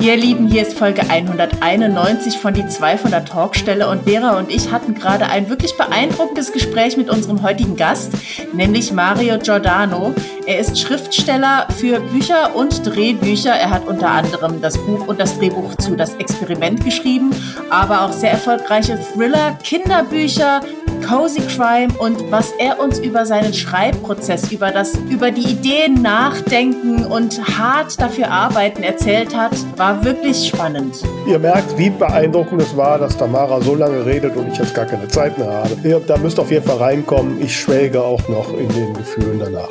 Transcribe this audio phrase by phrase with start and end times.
[0.00, 4.50] Ihr Lieben, hier ist Folge 191 von Die zwei von der Talkstelle und Vera und
[4.50, 8.12] ich hatten gerade ein wirklich beeindruckendes Gespräch mit unserem heutigen Gast,
[8.54, 10.14] nämlich Mario Giordano.
[10.46, 13.52] Er ist Schriftsteller für Bücher und Drehbücher.
[13.52, 17.30] Er hat unter anderem das Buch und das Drehbuch zu Das Experiment geschrieben,
[17.68, 20.62] aber auch sehr erfolgreiche Thriller, Kinderbücher,
[21.00, 27.04] Cozy Crime und was er uns über seinen Schreibprozess, über das, über die Ideen nachdenken
[27.04, 31.02] und hart dafür arbeiten erzählt hat, war wirklich spannend.
[31.26, 34.86] Ihr merkt, wie beeindruckend es war, dass Tamara so lange redet und ich jetzt gar
[34.86, 35.76] keine Zeit mehr habe.
[35.84, 37.40] Ihr, da müsst auf jeden Fall reinkommen.
[37.40, 39.68] Ich schwelge auch noch in den Gefühlen danach.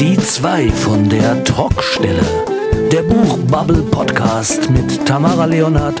[0.00, 2.47] Die zwei von der Talkstelle.
[2.92, 6.00] Der Buchbubble Podcast mit Tamara Leonhardt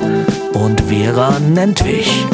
[0.54, 2.24] und Vera Nentwich.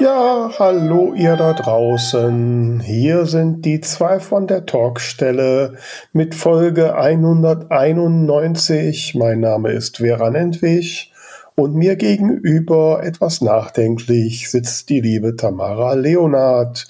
[0.00, 2.80] Ja, hallo ihr da draußen.
[2.80, 5.74] Hier sind die zwei von der Talkstelle
[6.14, 9.14] mit Folge 191.
[9.14, 11.12] Mein Name ist Vera Nentwich
[11.54, 16.86] und mir gegenüber etwas nachdenklich sitzt die liebe Tamara Leonhardt.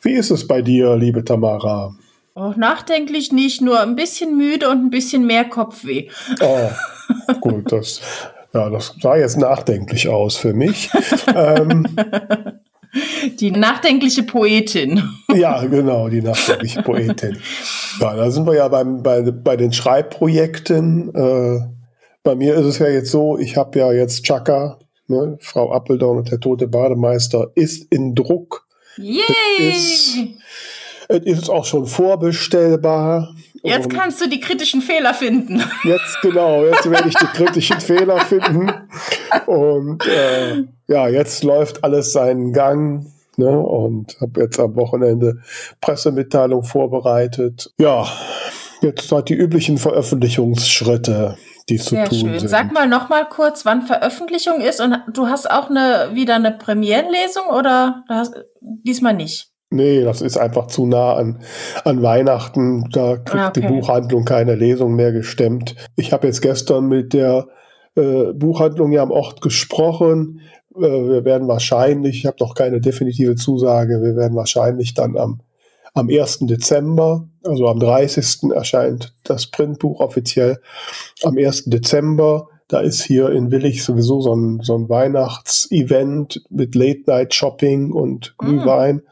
[0.00, 1.96] Wie ist es bei dir, liebe Tamara?
[2.36, 6.08] Auch nachdenklich nicht, nur ein bisschen müde und ein bisschen mehr Kopfweh.
[6.40, 6.68] Oh,
[7.40, 8.00] gut, das,
[8.52, 10.90] ja, das sah jetzt nachdenklich aus für mich.
[11.34, 11.86] ähm,
[13.38, 15.02] die nachdenkliche Poetin.
[15.32, 17.38] Ja, genau, die nachdenkliche Poetin.
[18.00, 21.14] Ja, da sind wir ja beim, bei, bei den Schreibprojekten.
[21.14, 21.60] Äh,
[22.24, 26.18] bei mir ist es ja jetzt so, ich habe ja jetzt Chaka, ne, Frau Appeldown
[26.18, 28.66] und der tote Bademeister ist in Druck.
[28.96, 30.34] Yay!
[31.08, 33.34] Es ist auch schon vorbestellbar.
[33.62, 35.62] Jetzt kannst du die kritischen Fehler finden.
[35.84, 38.70] Jetzt genau, jetzt werde ich die kritischen Fehler finden.
[39.46, 43.06] Und äh, ja, jetzt läuft alles seinen Gang.
[43.36, 45.40] Ne, und habe jetzt am Wochenende
[45.80, 47.72] Pressemitteilung vorbereitet.
[47.80, 48.06] Ja,
[48.80, 51.36] jetzt halt die üblichen Veröffentlichungsschritte,
[51.68, 52.38] die zu Sehr tun schön.
[52.38, 52.48] sind.
[52.48, 56.52] Sag mal noch mal kurz, wann Veröffentlichung ist und du hast auch eine wieder eine
[56.52, 59.53] Premierenlesung oder hast, diesmal nicht?
[59.74, 61.40] Nee, das ist einfach zu nah an,
[61.84, 62.88] an Weihnachten.
[62.92, 63.60] Da kriegt ah, okay.
[63.60, 65.74] die Buchhandlung keine Lesung mehr gestemmt.
[65.96, 67.48] Ich habe jetzt gestern mit der
[67.96, 70.42] äh, Buchhandlung ja am Ort gesprochen.
[70.76, 75.40] Äh, wir werden wahrscheinlich, ich habe noch keine definitive Zusage, wir werden wahrscheinlich dann am,
[75.92, 76.40] am 1.
[76.42, 78.52] Dezember, also am 30.
[78.54, 80.60] erscheint das Printbuch offiziell.
[81.24, 81.64] Am 1.
[81.64, 88.34] Dezember da ist hier in Willig sowieso so ein, so ein Weihnachtsevent mit Late-Night-Shopping und
[88.38, 88.44] ah.
[88.44, 89.02] Glühwein, mhm.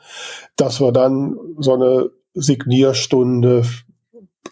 [0.56, 3.64] Dass wir dann so eine Signierstunde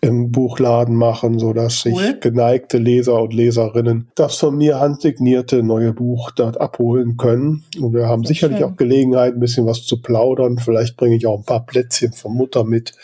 [0.03, 2.19] im Buchladen machen, so dass sich cool.
[2.21, 7.65] geneigte Leser und Leserinnen das von mir handsignierte neue Buch dort abholen können.
[7.79, 8.67] Und wir haben sicherlich schön.
[8.67, 10.59] auch Gelegenheit, ein bisschen was zu plaudern.
[10.59, 12.95] Vielleicht bringe ich auch ein paar Plätzchen von Mutter mit,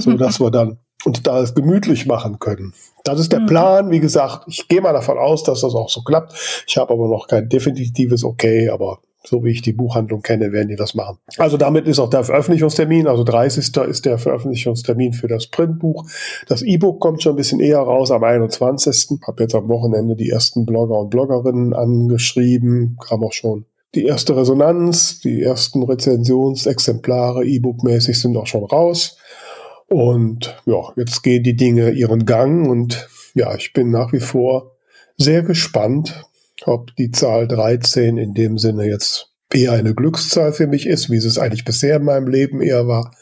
[0.00, 2.74] so dass wir dann uns da es gemütlich machen können.
[3.04, 3.46] Das ist der mhm.
[3.46, 3.90] Plan.
[3.90, 6.34] Wie gesagt, ich gehe mal davon aus, dass das auch so klappt.
[6.66, 10.68] Ich habe aber noch kein definitives Okay, aber so wie ich die Buchhandlung kenne, werden
[10.68, 11.18] die das machen.
[11.38, 13.76] Also damit ist auch der Veröffentlichungstermin, also 30.
[13.88, 16.06] ist der Veröffentlichungstermin für das Printbuch.
[16.48, 19.18] Das E-Book kommt schon ein bisschen eher raus, am 21.
[19.26, 24.36] Habe jetzt am Wochenende die ersten Blogger und Bloggerinnen angeschrieben, kam auch schon die erste
[24.36, 29.16] Resonanz, die ersten Rezensionsexemplare E-Book-mäßig sind auch schon raus.
[29.88, 34.76] Und ja, jetzt gehen die Dinge ihren Gang und ja, ich bin nach wie vor
[35.16, 36.22] sehr gespannt,
[36.66, 41.16] ob die Zahl 13 in dem Sinne jetzt eher eine Glückszahl für mich ist, wie
[41.16, 43.14] es eigentlich bisher in meinem Leben eher war,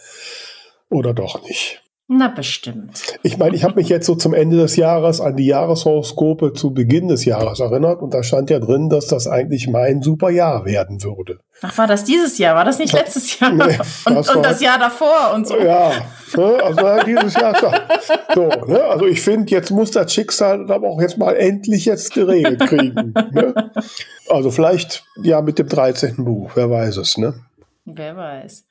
[0.91, 1.83] oder doch nicht.
[2.11, 3.03] Na, bestimmt.
[3.23, 6.73] Ich meine, ich habe mich jetzt so zum Ende des Jahres an die Jahreshoroskope zu
[6.73, 10.65] Beginn des Jahres erinnert und da stand ja drin, dass das eigentlich mein super Jahr
[10.65, 11.41] werden würde.
[11.61, 12.57] Ach, war das dieses Jahr?
[12.57, 13.53] War das nicht letztes Jahr?
[13.53, 15.59] Nee, und, das, und das Jahr davor und so?
[15.59, 15.93] Ja,
[16.35, 17.55] ne, also dieses Jahr.
[18.35, 18.85] So, ne?
[18.85, 23.13] Also ich finde, jetzt muss das Schicksal aber auch jetzt mal endlich jetzt geregelt kriegen.
[23.33, 23.71] Ne?
[24.31, 26.25] Also vielleicht ja mit dem 13.
[26.25, 27.35] Buch, wer weiß es, ne?
[27.85, 28.68] Wer weiß.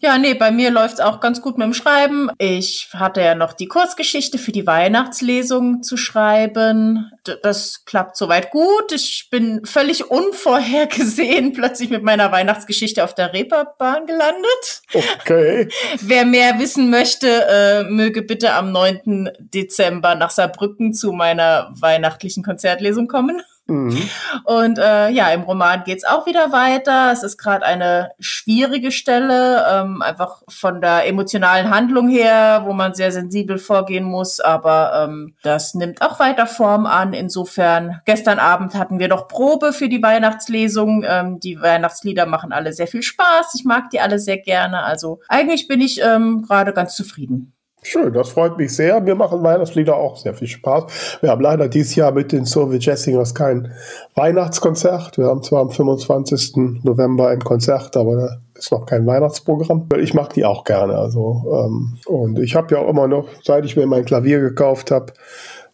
[0.00, 2.30] Ja, nee, bei mir läuft es auch ganz gut mit dem Schreiben.
[2.38, 7.10] Ich hatte ja noch die Kurzgeschichte für die Weihnachtslesung zu schreiben.
[7.42, 8.92] Das klappt soweit gut.
[8.92, 14.82] Ich bin völlig unvorhergesehen plötzlich mit meiner Weihnachtsgeschichte auf der Reeperbahn gelandet.
[14.92, 15.68] Okay.
[16.00, 19.30] Wer mehr wissen möchte, äh, möge bitte am 9.
[19.38, 23.42] Dezember nach Saarbrücken zu meiner weihnachtlichen Konzertlesung kommen.
[23.68, 24.08] Mhm.
[24.44, 27.10] Und äh, ja, im Roman geht's auch wieder weiter.
[27.12, 32.94] Es ist gerade eine schwierige Stelle, ähm, einfach von der emotionalen Handlung her, wo man
[32.94, 34.38] sehr sensibel vorgehen muss.
[34.38, 37.12] Aber ähm, das nimmt auch weiter Form an.
[37.12, 41.04] Insofern, gestern Abend hatten wir doch Probe für die Weihnachtslesung.
[41.06, 43.54] Ähm, die Weihnachtslieder machen alle sehr viel Spaß.
[43.58, 44.84] Ich mag die alle sehr gerne.
[44.84, 47.55] Also eigentlich bin ich ähm, gerade ganz zufrieden.
[47.88, 49.00] Schön, das freut mich sehr.
[49.00, 51.18] Mir machen Weihnachtslieder auch sehr viel Spaß.
[51.20, 53.70] Wir haben leider dieses Jahr mit den Soviet Jazzingers kein
[54.16, 55.16] Weihnachtskonzert.
[55.18, 56.82] Wir haben zwar am 25.
[56.82, 59.88] November ein Konzert, aber da ist noch kein Weihnachtsprogramm.
[60.00, 60.98] Ich mag die auch gerne.
[60.98, 64.90] Also, ähm, und ich habe ja auch immer noch, seit ich mir mein Klavier gekauft
[64.90, 65.12] habe,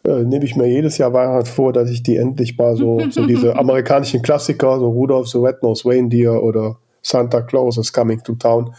[0.05, 3.25] äh, nehme ich mir jedes Jahr Weihnachten vor, dass ich die endlich mal so, so
[3.25, 8.75] diese amerikanischen Klassiker, so Rudolph the Red-Nosed Reindeer oder Santa Claus is Coming to Town,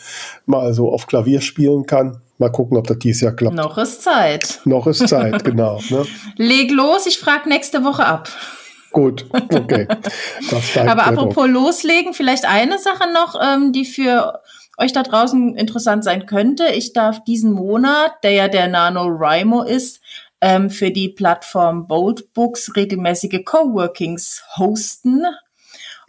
[0.46, 2.22] mal so auf Klavier spielen kann.
[2.44, 3.56] Mal gucken, ob das dieses Jahr klappt.
[3.56, 4.60] Noch ist Zeit.
[4.66, 5.80] Noch ist Zeit, genau.
[5.90, 6.06] Ne?
[6.36, 8.28] Leg los, ich frage nächste Woche ab.
[8.92, 9.88] Gut, okay.
[10.86, 14.42] Aber apropos loslegen, vielleicht eine Sache noch, ähm, die für
[14.78, 16.66] euch da draußen interessant sein könnte.
[16.66, 20.02] Ich darf diesen Monat, der ja der NaNoWriMo ist,
[20.42, 25.24] ähm, für die Plattform Bold Books regelmäßige Coworkings hosten.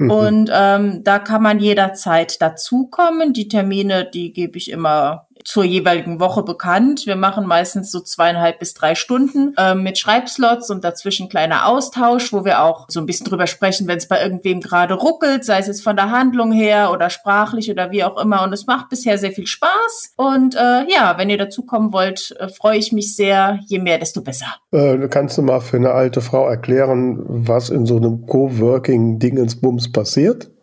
[0.00, 0.10] Mhm.
[0.10, 3.32] Und ähm, da kann man jederzeit dazukommen.
[3.32, 7.04] Die Termine, die gebe ich immer zur jeweiligen Woche bekannt.
[7.04, 12.32] Wir machen meistens so zweieinhalb bis drei Stunden äh, mit Schreibslots und dazwischen kleiner Austausch,
[12.32, 15.58] wo wir auch so ein bisschen drüber sprechen, wenn es bei irgendwem gerade ruckelt, sei
[15.58, 18.42] es jetzt von der Handlung her oder sprachlich oder wie auch immer.
[18.42, 20.14] Und es macht bisher sehr viel Spaß.
[20.16, 23.60] Und äh, ja, wenn ihr dazukommen wollt, äh, freue ich mich sehr.
[23.66, 24.46] Je mehr, desto besser.
[24.72, 30.50] Äh, kannst du mal für eine alte Frau erklären, was in so einem Coworking-Dingensbums passiert?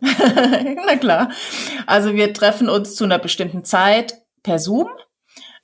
[0.86, 1.30] Na klar.
[1.86, 4.88] Also wir treffen uns zu einer bestimmten Zeit per Zoom.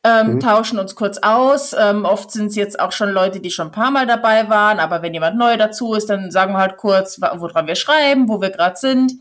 [0.04, 0.40] Ähm, mhm.
[0.40, 1.74] tauschen uns kurz aus.
[1.76, 4.78] Ähm, oft sind es jetzt auch schon Leute, die schon ein paar Mal dabei waren,
[4.78, 8.40] aber wenn jemand neu dazu ist, dann sagen wir halt kurz, woran wir schreiben, wo
[8.40, 9.12] wir gerade sind.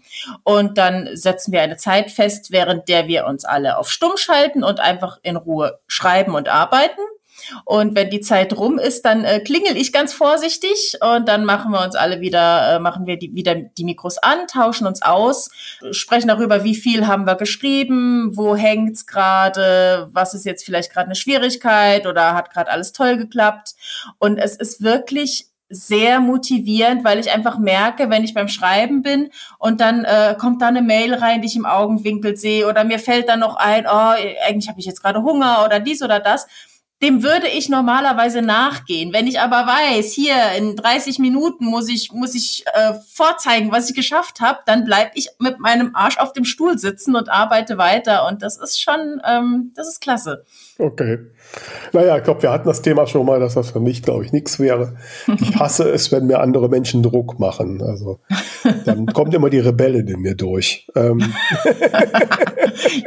[0.44, 4.63] Und dann setzen wir eine Zeit fest, während der wir uns alle auf Stumm schalten
[4.63, 7.01] und einfach in Ruhe schreiben und arbeiten.
[7.65, 11.71] Und wenn die Zeit rum ist, dann äh, klingel ich ganz vorsichtig und dann machen
[11.71, 15.49] wir uns alle wieder, äh, machen wir die, wieder die Mikros an, tauschen uns aus,
[15.91, 21.07] sprechen darüber, wie viel haben wir geschrieben, wo hängt's gerade, was ist jetzt vielleicht gerade
[21.07, 23.75] eine Schwierigkeit oder hat gerade alles toll geklappt.
[24.19, 29.29] Und es ist wirklich sehr motivierend, weil ich einfach merke, wenn ich beim Schreiben bin
[29.59, 32.99] und dann äh, kommt da eine Mail rein, die ich im Augenwinkel sehe oder mir
[32.99, 34.13] fällt dann noch ein, oh,
[34.47, 36.47] eigentlich habe ich jetzt gerade Hunger oder dies oder das
[37.01, 39.13] dem würde ich normalerweise nachgehen.
[39.13, 43.89] Wenn ich aber weiß, hier in 30 Minuten muss ich, muss ich äh, vorzeigen, was
[43.89, 47.77] ich geschafft habe, dann bleib ich mit meinem Arsch auf dem Stuhl sitzen und arbeite
[47.77, 48.27] weiter.
[48.27, 50.44] Und das ist schon, ähm, das ist klasse.
[50.79, 51.19] Okay.
[51.94, 54.31] Naja, ich glaube, wir hatten das Thema schon mal, dass das für mich, glaube ich,
[54.31, 54.95] nichts wäre.
[55.39, 57.81] Ich hasse es, wenn mir andere Menschen Druck machen.
[57.81, 58.19] Also
[58.85, 60.88] dann kommt immer die Rebellin in mir durch.
[60.95, 61.19] Ähm.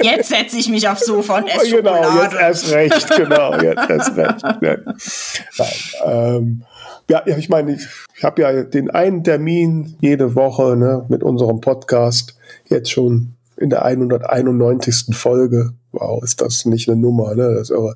[0.03, 4.17] Jetzt setze ich mich aufs Sofa und esse Genau, jetzt erst recht, genau, jetzt erst
[4.17, 4.43] recht.
[4.61, 5.67] Nein.
[6.05, 6.63] Ähm,
[7.09, 11.61] ja, ich meine, ich, ich habe ja den einen Termin jede Woche ne, mit unserem
[11.61, 12.37] Podcast
[12.69, 15.17] jetzt schon in der 191.
[15.17, 15.73] Folge.
[15.93, 17.55] Wow, ist das nicht eine Nummer, ne?
[17.55, 17.95] Das ist aber,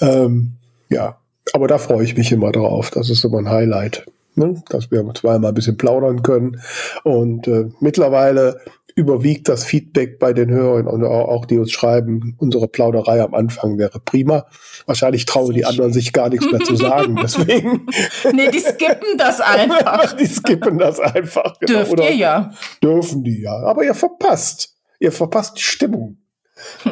[0.00, 0.52] ähm,
[0.88, 1.18] ja,
[1.52, 2.90] aber da freue ich mich immer drauf.
[2.90, 4.62] Das ist immer ein Highlight, ne?
[4.68, 6.60] dass wir zweimal ein bisschen plaudern können.
[7.04, 8.60] Und äh, mittlerweile
[8.94, 13.78] überwiegt das Feedback bei den Hörern und auch die uns schreiben, unsere Plauderei am Anfang
[13.78, 14.46] wäre prima.
[14.84, 17.16] Wahrscheinlich trauen die anderen sich gar nichts mehr zu sagen.
[17.22, 17.86] Deswegen.
[18.34, 20.12] nee, die skippen das einfach.
[20.16, 21.58] die skippen das einfach.
[21.60, 21.78] Genau.
[21.78, 22.50] Dürft Oder ihr ja.
[22.82, 23.56] Dürfen die ja.
[23.62, 24.72] Aber ihr verpasst
[25.02, 26.16] ihr verpasst die Stimmung,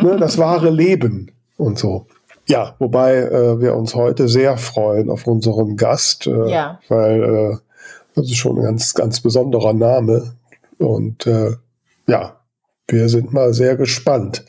[0.00, 2.06] ne, das wahre Leben und so.
[2.46, 6.80] Ja, wobei äh, wir uns heute sehr freuen auf unseren Gast, äh, ja.
[6.88, 7.56] weil äh,
[8.14, 10.34] das ist schon ein ganz, ganz besonderer Name.
[10.78, 11.52] Und äh,
[12.08, 12.40] ja,
[12.88, 14.44] wir sind mal sehr gespannt,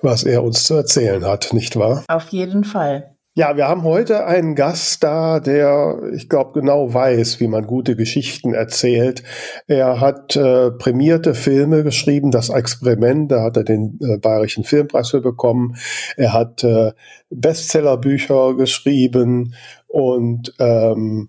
[0.00, 2.04] was er uns zu erzählen hat, nicht wahr?
[2.08, 3.15] Auf jeden Fall.
[3.38, 7.94] Ja, wir haben heute einen Gast da, der, ich glaube, genau weiß, wie man gute
[7.94, 9.22] Geschichten erzählt.
[9.66, 15.10] Er hat äh, prämierte Filme geschrieben, das Experiment, da hat er den äh, Bayerischen Filmpreis
[15.10, 15.76] für bekommen.
[16.16, 16.92] Er hat äh,
[17.28, 19.52] Bestsellerbücher geschrieben
[19.86, 21.28] und ähm,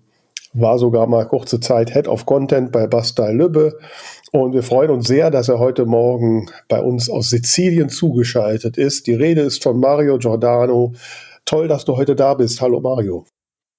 [0.54, 3.78] war sogar mal kurze Zeit Head of Content bei Bastei Lübbe.
[4.32, 9.06] Und wir freuen uns sehr, dass er heute Morgen bei uns aus Sizilien zugeschaltet ist.
[9.06, 10.94] Die Rede ist von Mario Giordano,
[11.48, 12.60] Toll, dass du heute da bist.
[12.60, 13.24] Hallo Mario.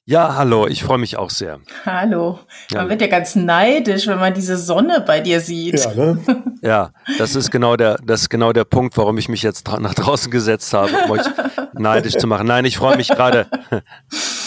[0.08, 1.60] Ja, hallo, ich freue mich auch sehr.
[1.86, 2.40] Hallo.
[2.72, 2.90] Man ja.
[2.90, 5.80] wird ja ganz neidisch, wenn man diese Sonne bei dir sieht.
[5.80, 6.18] Ja, ne?
[6.64, 9.94] ja das ist genau der, das ist genau der Punkt, warum ich mich jetzt nach
[9.94, 11.28] draußen gesetzt habe, um euch
[11.74, 12.48] neidisch zu machen.
[12.48, 13.46] Nein, ich freue mich gerade.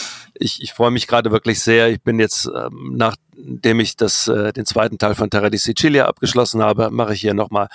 [0.43, 1.89] ich, ich freue mich gerade wirklich sehr.
[1.89, 6.07] Ich bin jetzt, ähm, nachdem ich das, äh, den zweiten Teil von Terra di Sicilia
[6.07, 7.69] abgeschlossen habe, mache ich hier nochmal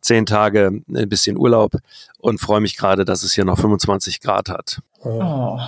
[0.00, 1.76] zehn Tage ein bisschen Urlaub
[2.18, 4.80] und freue mich gerade, dass es hier noch 25 Grad hat.
[5.02, 5.58] Oh.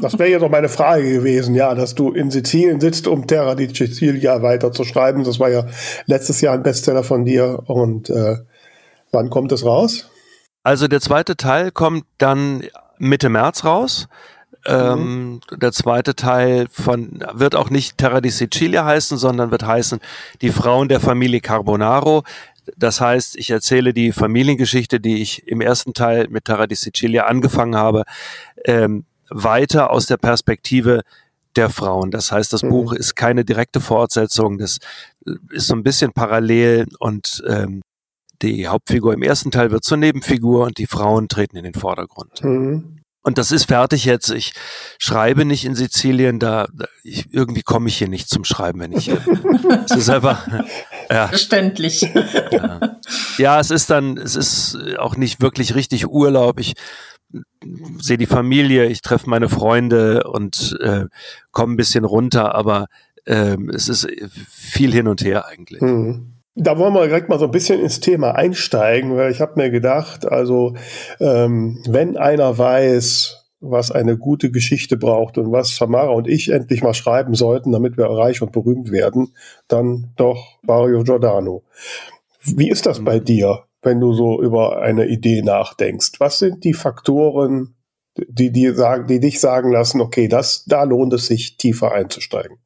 [0.00, 3.54] Das wäre jetzt noch meine Frage gewesen, ja, dass du in Sizilien sitzt, um Terra
[3.54, 5.24] di Sicilia weiter zu schreiben.
[5.24, 5.66] Das war ja
[6.06, 7.62] letztes Jahr ein Bestseller von dir.
[7.66, 8.36] Und äh,
[9.12, 10.08] wann kommt es raus?
[10.62, 12.64] Also der zweite Teil kommt dann
[12.98, 14.08] Mitte März raus.
[14.66, 15.40] Ähm, mhm.
[15.58, 20.00] Der zweite Teil von wird auch nicht Terra di Sicilia heißen, sondern wird heißen
[20.42, 22.24] Die Frauen der Familie Carbonaro.
[22.76, 27.24] Das heißt, ich erzähle die Familiengeschichte, die ich im ersten Teil mit Terra di Sicilia
[27.24, 28.04] angefangen habe,
[28.64, 31.02] ähm, weiter aus der Perspektive
[31.56, 32.10] der Frauen.
[32.10, 32.68] Das heißt, das mhm.
[32.68, 34.78] Buch ist keine direkte Fortsetzung, das
[35.50, 37.82] ist so ein bisschen parallel und ähm,
[38.42, 42.42] die Hauptfigur im ersten Teil wird zur Nebenfigur und die Frauen treten in den Vordergrund.
[42.42, 43.00] Mhm.
[43.22, 44.30] Und das ist fertig jetzt.
[44.30, 44.54] Ich
[44.98, 46.68] schreibe nicht in Sizilien, da
[47.02, 49.80] ich, irgendwie komme ich hier nicht zum Schreiben, wenn ich hier bin.
[49.84, 50.46] es ist einfach
[51.10, 51.28] ja.
[51.28, 52.00] verständlich.
[52.50, 52.80] Ja.
[53.36, 56.58] ja, es ist dann, es ist auch nicht wirklich richtig Urlaub.
[56.58, 56.74] Ich
[58.00, 61.04] sehe die Familie, ich treffe meine Freunde und äh,
[61.50, 62.86] komme ein bisschen runter, aber
[63.24, 64.08] äh, es ist
[64.48, 65.82] viel hin und her eigentlich.
[65.82, 66.29] Mhm.
[66.56, 69.70] Da wollen wir direkt mal so ein bisschen ins Thema einsteigen, weil ich habe mir
[69.70, 70.74] gedacht, also
[71.20, 76.82] ähm, wenn einer weiß, was eine gute Geschichte braucht und was Samara und ich endlich
[76.82, 79.34] mal schreiben sollten, damit wir reich und berühmt werden,
[79.68, 81.62] dann doch Mario Giordano.
[82.42, 86.12] Wie ist das bei dir, wenn du so über eine Idee nachdenkst?
[86.18, 87.74] Was sind die Faktoren,
[88.16, 92.56] die, die, sagen, die dich sagen lassen, okay, das, da lohnt es sich, tiefer einzusteigen?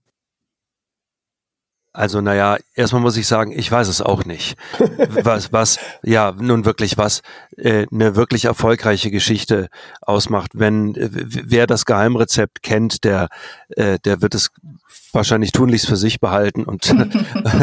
[1.96, 4.56] Also naja, erstmal muss ich sagen, ich weiß es auch nicht.
[5.22, 7.22] Was, was, ja, nun wirklich was
[7.56, 9.68] äh, eine wirklich erfolgreiche Geschichte
[10.00, 10.50] ausmacht.
[10.54, 13.28] Wenn äh, wer das Geheimrezept kennt, der,
[13.68, 14.50] äh, der wird es
[15.12, 16.92] wahrscheinlich tunlichst für sich behalten und,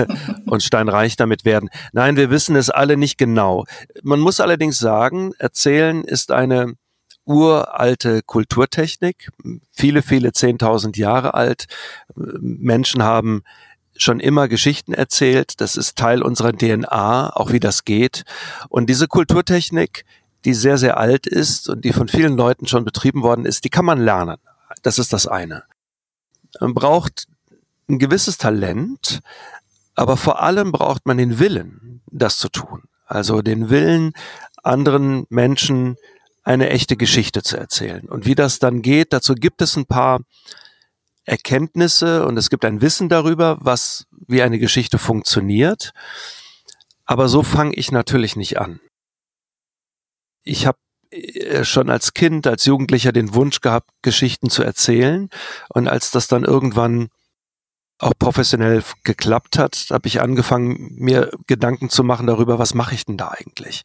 [0.45, 1.69] und steinreich damit werden.
[1.91, 3.65] Nein, wir wissen es alle nicht genau.
[4.01, 6.75] Man muss allerdings sagen, erzählen ist eine
[7.25, 9.29] uralte Kulturtechnik,
[9.71, 11.65] viele, viele zehntausend Jahre alt.
[12.15, 13.43] Menschen haben
[14.01, 15.61] schon immer Geschichten erzählt.
[15.61, 18.23] Das ist Teil unserer DNA, auch wie das geht.
[18.69, 20.05] Und diese Kulturtechnik,
[20.45, 23.69] die sehr, sehr alt ist und die von vielen Leuten schon betrieben worden ist, die
[23.69, 24.37] kann man lernen.
[24.81, 25.63] Das ist das eine.
[26.59, 27.27] Man braucht
[27.87, 29.21] ein gewisses Talent,
[29.95, 32.83] aber vor allem braucht man den Willen, das zu tun.
[33.05, 34.13] Also den Willen,
[34.63, 35.97] anderen Menschen
[36.43, 38.07] eine echte Geschichte zu erzählen.
[38.07, 40.21] Und wie das dann geht, dazu gibt es ein paar
[41.25, 45.93] Erkenntnisse und es gibt ein Wissen darüber, was wie eine Geschichte funktioniert.
[47.05, 48.79] Aber so fange ich natürlich nicht an.
[50.43, 50.77] Ich habe
[51.11, 55.29] äh, schon als Kind, als Jugendlicher den Wunsch gehabt, Geschichten zu erzählen.
[55.69, 57.09] Und als das dann irgendwann
[57.99, 63.05] auch professionell geklappt hat, habe ich angefangen, mir Gedanken zu machen darüber, was mache ich
[63.05, 63.83] denn da eigentlich?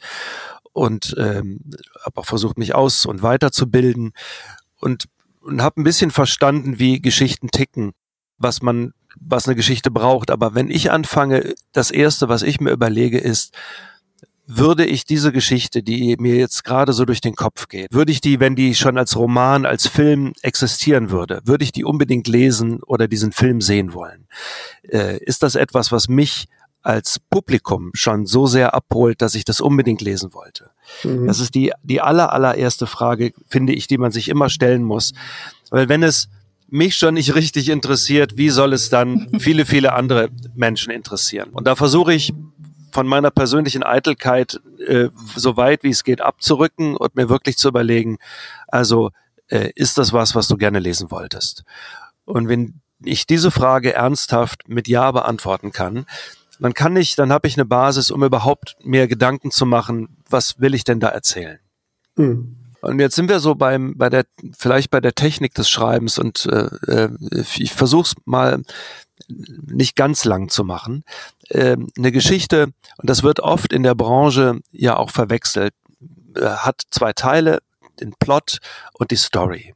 [0.73, 1.61] Und ähm,
[2.05, 4.12] habe auch versucht, mich aus- und weiterzubilden.
[4.81, 5.07] Und
[5.46, 7.92] und habe ein bisschen verstanden, wie Geschichten ticken,
[8.38, 10.30] was man, was eine Geschichte braucht.
[10.30, 13.54] Aber wenn ich anfange, das erste, was ich mir überlege, ist,
[14.46, 18.20] würde ich diese Geschichte, die mir jetzt gerade so durch den Kopf geht, würde ich
[18.20, 22.80] die, wenn die schon als Roman, als Film existieren würde, würde ich die unbedingt lesen
[22.84, 24.28] oder diesen Film sehen wollen?
[24.88, 26.46] Äh, ist das etwas, was mich
[26.87, 30.71] als Publikum schon so sehr abholt, dass ich das unbedingt lesen wollte?
[31.02, 31.26] Mhm.
[31.26, 35.12] Das ist die, die aller, allererste Frage, finde ich, die man sich immer stellen muss.
[35.71, 36.28] Weil wenn es
[36.69, 41.50] mich schon nicht richtig interessiert, wie soll es dann viele, viele andere Menschen interessieren?
[41.50, 42.33] Und da versuche ich
[42.93, 47.66] von meiner persönlichen Eitelkeit äh, so weit wie es geht abzurücken und mir wirklich zu
[47.66, 48.19] überlegen,
[48.69, 49.11] also
[49.49, 51.64] äh, ist das was, was du gerne lesen wolltest?
[52.25, 56.07] Und wenn ich diese Frage ernsthaft mit Ja beantworten kann,
[56.58, 60.60] dann kann ich, dann habe ich eine Basis, um überhaupt mehr Gedanken zu machen, was
[60.60, 61.58] will ich denn da erzählen.
[62.16, 62.56] Mhm.
[62.80, 66.46] Und jetzt sind wir so beim, bei der, vielleicht bei der Technik des Schreibens und
[66.46, 67.10] äh, äh
[67.56, 68.62] ich versuche es mal
[69.28, 71.04] nicht ganz lang zu machen.
[71.48, 75.75] Äh, eine Geschichte, und das wird oft in der Branche ja auch verwechselt,
[76.36, 77.60] äh, hat zwei Teile,
[78.00, 78.58] den Plot
[78.92, 79.75] und die Story.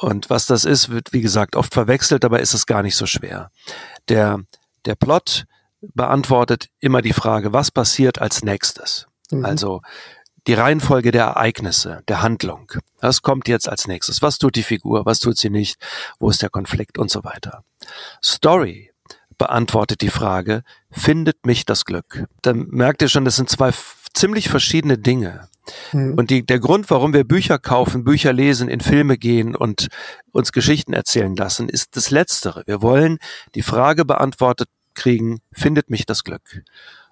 [0.00, 3.06] Und was das ist, wird wie gesagt oft verwechselt, dabei ist es gar nicht so
[3.06, 3.50] schwer.
[4.08, 4.40] Der
[4.86, 5.44] der Plot
[5.80, 9.06] beantwortet immer die Frage, was passiert als nächstes?
[9.30, 9.44] Mhm.
[9.44, 9.82] Also
[10.46, 12.70] die Reihenfolge der Ereignisse, der Handlung.
[13.00, 14.20] Was kommt jetzt als nächstes?
[14.22, 15.06] Was tut die Figur?
[15.06, 15.78] Was tut sie nicht?
[16.18, 17.64] Wo ist der Konflikt und so weiter?
[18.22, 18.92] Story
[19.38, 22.26] beantwortet die Frage, findet mich das Glück?
[22.42, 23.72] Dann merkt ihr schon, das sind zwei
[24.14, 25.48] ziemlich verschiedene Dinge.
[25.92, 26.14] Mhm.
[26.14, 29.88] Und die, der Grund, warum wir Bücher kaufen, Bücher lesen, in Filme gehen und
[30.32, 32.62] uns Geschichten erzählen lassen, ist das Letztere.
[32.66, 33.18] Wir wollen
[33.54, 36.62] die Frage beantwortet kriegen, findet mich das Glück?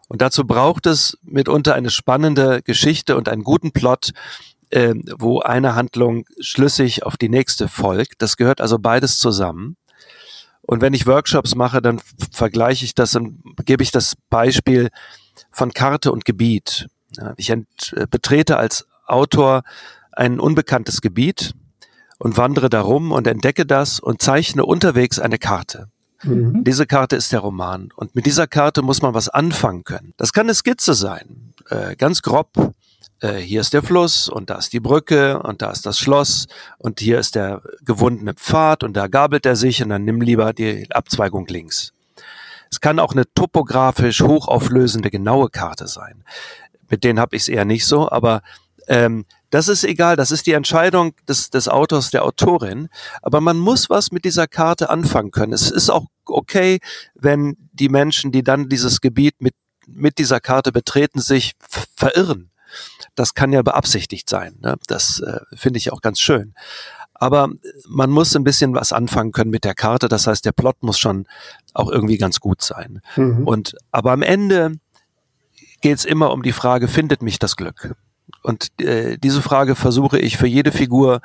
[0.09, 4.11] Und dazu braucht es mitunter eine spannende Geschichte und einen guten Plot,
[4.71, 8.21] äh, wo eine Handlung schlüssig auf die nächste folgt.
[8.21, 9.76] Das gehört also beides zusammen.
[10.61, 14.90] Und wenn ich Workshops mache, dann vergleiche ich das und gebe ich das Beispiel
[15.50, 16.88] von Karte und Gebiet.
[17.36, 19.62] Ich ent, äh, betrete als Autor
[20.12, 21.54] ein unbekanntes Gebiet
[22.18, 25.88] und wandere darum und entdecke das und zeichne unterwegs eine Karte.
[26.22, 26.64] Mhm.
[26.64, 27.88] Diese Karte ist der Roman.
[27.96, 30.14] Und mit dieser Karte muss man was anfangen können.
[30.16, 32.74] Das kann eine Skizze sein, äh, ganz grob.
[33.20, 36.46] Äh, hier ist der Fluss und da ist die Brücke und da ist das Schloss
[36.78, 40.52] und hier ist der gewundene Pfad und da gabelt er sich und dann nimm lieber
[40.52, 41.92] die Abzweigung links.
[42.72, 46.24] Es kann auch eine topografisch hochauflösende genaue Karte sein.
[46.88, 48.40] Mit denen habe ich es eher nicht so, aber
[48.88, 52.88] ähm, das ist egal, das ist die Entscheidung des, des Autors, der Autorin.
[53.20, 55.52] Aber man muss was mit dieser Karte anfangen können.
[55.52, 56.80] Es ist auch okay,
[57.14, 59.54] wenn die Menschen, die dann dieses Gebiet mit,
[59.86, 61.52] mit dieser Karte betreten, sich
[61.94, 62.50] verirren.
[63.14, 64.56] Das kann ja beabsichtigt sein.
[64.62, 64.76] Ne?
[64.86, 66.54] Das äh, finde ich auch ganz schön.
[67.22, 67.50] Aber
[67.88, 70.08] man muss ein bisschen was anfangen können mit der Karte.
[70.08, 71.28] Das heißt, der Plot muss schon
[71.72, 73.00] auch irgendwie ganz gut sein.
[73.14, 73.46] Mhm.
[73.46, 74.72] Und aber am Ende
[75.82, 77.94] geht es immer um die Frage, findet mich das Glück?
[78.42, 81.20] Und äh, diese Frage versuche ich für jede Figur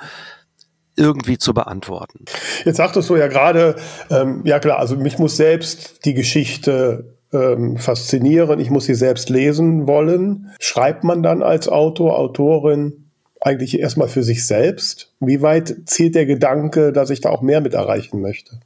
[0.96, 2.26] irgendwie zu beantworten.
[2.64, 3.76] Jetzt sagtest du ja gerade,
[4.12, 9.32] ähm, ja klar, also mich muss selbst die Geschichte ähm, faszinieren, ich muss sie selbst
[9.32, 10.52] lesen wollen.
[10.60, 13.07] Schreibt man dann als Autor, Autorin
[13.48, 15.14] eigentlich erstmal für sich selbst?
[15.20, 18.60] Wie weit zielt der Gedanke, dass ich da auch mehr mit erreichen möchte?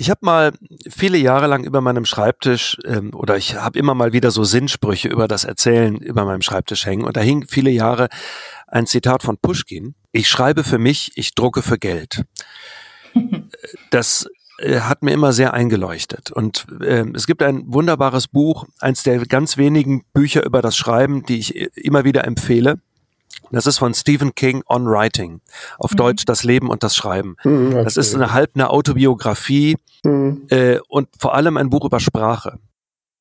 [0.00, 0.52] Ich habe mal
[0.88, 5.08] viele Jahre lang über meinem Schreibtisch ähm, oder ich habe immer mal wieder so Sinnsprüche
[5.08, 8.08] über das Erzählen über meinem Schreibtisch hängen und da hing viele Jahre
[8.68, 9.96] ein Zitat von Pushkin.
[10.12, 12.24] Ich schreibe für mich, ich drucke für Geld.
[13.90, 14.28] Das
[14.58, 16.30] äh, hat mir immer sehr eingeleuchtet.
[16.30, 21.24] Und äh, es gibt ein wunderbares Buch, eins der ganz wenigen Bücher über das Schreiben,
[21.24, 22.80] die ich immer wieder empfehle.
[23.50, 25.40] Das ist von Stephen King On Writing.
[25.78, 25.96] Auf mhm.
[25.96, 27.36] Deutsch Das Leben und das Schreiben.
[27.44, 27.84] Mhm, okay.
[27.84, 30.46] Das ist eine halb eine Autobiografie mhm.
[30.50, 32.58] äh, und vor allem ein Buch über Sprache.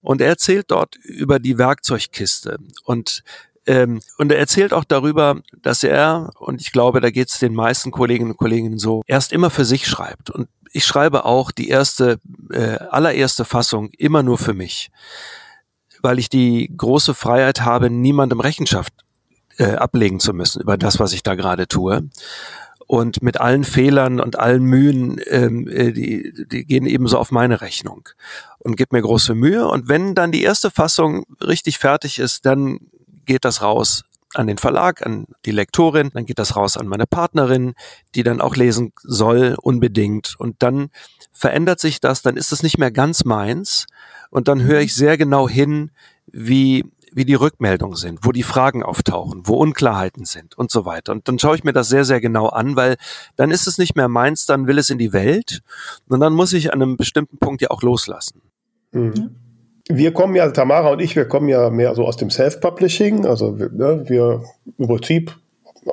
[0.02, 3.24] Und er erzählt dort über die Werkzeugkiste und
[3.66, 7.54] ähm, und er erzählt auch darüber, dass er, und ich glaube, da geht es den
[7.54, 10.30] meisten Kolleginnen und Kollegen so, erst immer für sich schreibt.
[10.30, 14.90] Und ich schreibe auch die erste, äh, allererste Fassung immer nur für mich,
[16.02, 18.94] weil ich die große Freiheit habe, niemandem Rechenschaft
[19.58, 22.10] äh, ablegen zu müssen über das, was ich da gerade tue.
[22.86, 27.60] Und mit allen Fehlern und allen Mühen, ähm, äh, die, die gehen ebenso auf meine
[27.60, 28.08] Rechnung
[28.60, 29.68] und gibt mir große Mühe.
[29.68, 32.80] Und wenn dann die erste Fassung richtig fertig ist, dann
[33.26, 37.08] geht das raus an den Verlag, an die Lektorin, dann geht das raus an meine
[37.08, 37.74] Partnerin,
[38.16, 40.36] die dann auch lesen soll, unbedingt.
[40.38, 40.90] Und dann
[41.32, 43.86] verändert sich das, dann ist es nicht mehr ganz meins.
[44.30, 45.92] Und dann höre ich sehr genau hin,
[46.28, 51.12] wie wie die Rückmeldungen sind, wo die Fragen auftauchen, wo Unklarheiten sind und so weiter.
[51.12, 52.96] Und dann schaue ich mir das sehr, sehr genau an, weil
[53.36, 55.62] dann ist es nicht mehr meins, dann will es in die Welt
[56.08, 58.42] und dann muss ich an einem bestimmten Punkt ja auch loslassen.
[58.92, 59.36] Mhm.
[59.90, 63.52] Wir kommen ja, Tamara und ich, wir kommen ja mehr so aus dem Self-Publishing, also
[63.52, 64.44] ne, wir
[64.78, 65.38] im Prinzip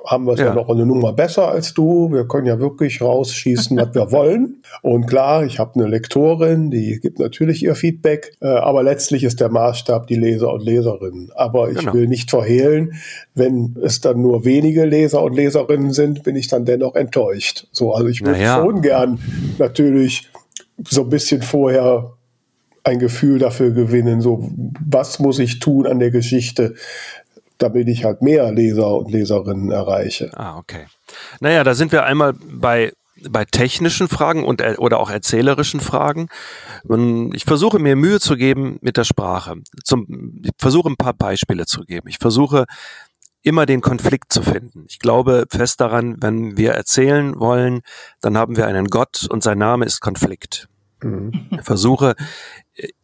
[0.07, 0.47] haben wir es ja.
[0.47, 0.55] ja.
[0.55, 2.11] noch eine Nummer besser als du.
[2.13, 4.63] Wir können ja wirklich rausschießen, was wir wollen.
[4.83, 9.41] Und klar, ich habe eine Lektorin, die gibt natürlich ihr Feedback, äh, aber letztlich ist
[9.41, 11.31] der Maßstab die Leser und Leserinnen.
[11.35, 11.95] Aber ich genau.
[11.95, 12.95] will nicht verhehlen,
[13.35, 17.67] wenn es dann nur wenige Leser und Leserinnen sind, bin ich dann dennoch enttäuscht.
[17.73, 18.57] So, also ich würde naja.
[18.57, 19.19] schon gern
[19.59, 20.31] natürlich
[20.89, 22.13] so ein bisschen vorher
[22.85, 24.51] ein Gefühl dafür gewinnen, so
[24.87, 26.75] was muss ich tun an der Geschichte,
[27.59, 30.31] damit ich halt mehr Leser und Leserinnen erreiche.
[30.35, 30.87] Ah, okay.
[31.41, 32.93] Naja, da sind wir einmal bei
[33.29, 36.29] bei technischen Fragen und äh, oder auch erzählerischen Fragen.
[36.85, 39.57] Und ich versuche mir Mühe zu geben mit der Sprache.
[39.83, 42.09] Zum, ich versuche ein paar Beispiele zu geben.
[42.09, 42.67] Ich versuche
[43.43, 44.87] immer den Konflikt zu finden.
[44.89, 47.83] Ich glaube fest daran, wenn wir erzählen wollen,
[48.21, 50.69] dann haben wir einen Gott und sein Name ist Konflikt.
[51.03, 51.49] Mhm.
[51.51, 52.17] Ich versuche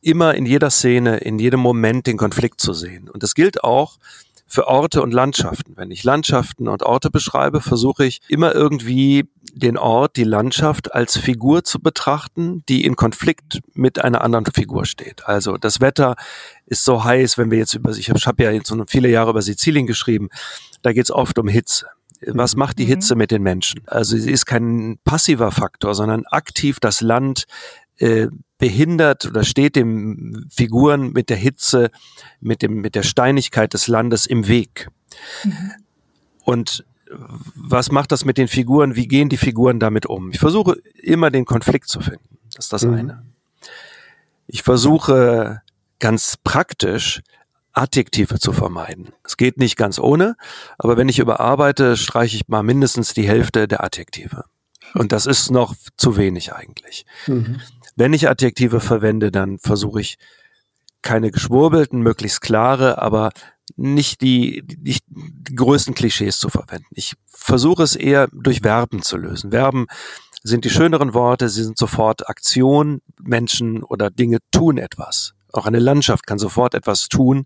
[0.00, 3.08] immer in jeder Szene, in jedem Moment den Konflikt zu sehen.
[3.08, 3.98] Und das gilt auch
[4.50, 5.76] für Orte und Landschaften.
[5.76, 11.16] Wenn ich Landschaften und Orte beschreibe, versuche ich immer irgendwie den Ort, die Landschaft als
[11.16, 15.26] Figur zu betrachten, die in Konflikt mit einer anderen Figur steht.
[15.26, 16.16] Also das Wetter
[16.66, 19.30] ist so heiß, wenn wir jetzt über, ich habe hab ja jetzt so viele Jahre
[19.30, 20.30] über Sizilien geschrieben,
[20.82, 21.86] da geht es oft um Hitze.
[22.26, 22.88] Was macht die mhm.
[22.88, 23.82] Hitze mit den Menschen?
[23.86, 27.44] Also sie ist kein passiver Faktor, sondern aktiv das Land
[27.98, 28.26] äh,
[28.60, 31.90] behindert oder steht dem Figuren mit der Hitze,
[32.40, 34.88] mit dem, mit der Steinigkeit des Landes im Weg.
[35.42, 35.72] Mhm.
[36.44, 36.84] Und
[37.56, 38.94] was macht das mit den Figuren?
[38.94, 40.30] Wie gehen die Figuren damit um?
[40.30, 42.38] Ich versuche immer den Konflikt zu finden.
[42.54, 42.94] Das ist das mhm.
[42.94, 43.22] eine.
[44.46, 45.62] Ich versuche
[45.98, 47.22] ganz praktisch
[47.72, 49.12] Adjektive zu vermeiden.
[49.24, 50.36] Es geht nicht ganz ohne,
[50.76, 54.44] aber wenn ich überarbeite, streiche ich mal mindestens die Hälfte der Adjektive.
[54.94, 57.06] Und das ist noch zu wenig eigentlich.
[57.26, 57.60] Mhm.
[58.00, 60.16] Wenn ich Adjektive verwende, dann versuche ich
[61.02, 63.28] keine geschwurbelten, möglichst klare, aber
[63.76, 66.88] nicht die, nicht die größten Klischees zu verwenden.
[66.92, 69.50] Ich versuche es eher durch Verben zu lösen.
[69.50, 69.86] Verben
[70.42, 75.34] sind die schöneren Worte, sie sind sofort Aktion, Menschen oder Dinge tun etwas.
[75.52, 77.44] Auch eine Landschaft kann sofort etwas tun,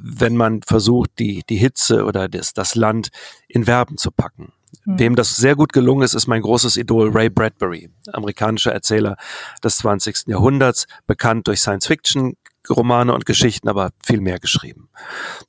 [0.00, 3.10] wenn man versucht, die, die Hitze oder das, das Land
[3.46, 4.52] in Verben zu packen.
[4.84, 9.16] Wem das sehr gut gelungen ist, ist mein großes Idol Ray Bradbury, amerikanischer Erzähler
[9.62, 10.26] des 20.
[10.26, 12.36] Jahrhunderts, bekannt durch Science-Fiction,
[12.68, 14.88] Romane und Geschichten, aber viel mehr geschrieben.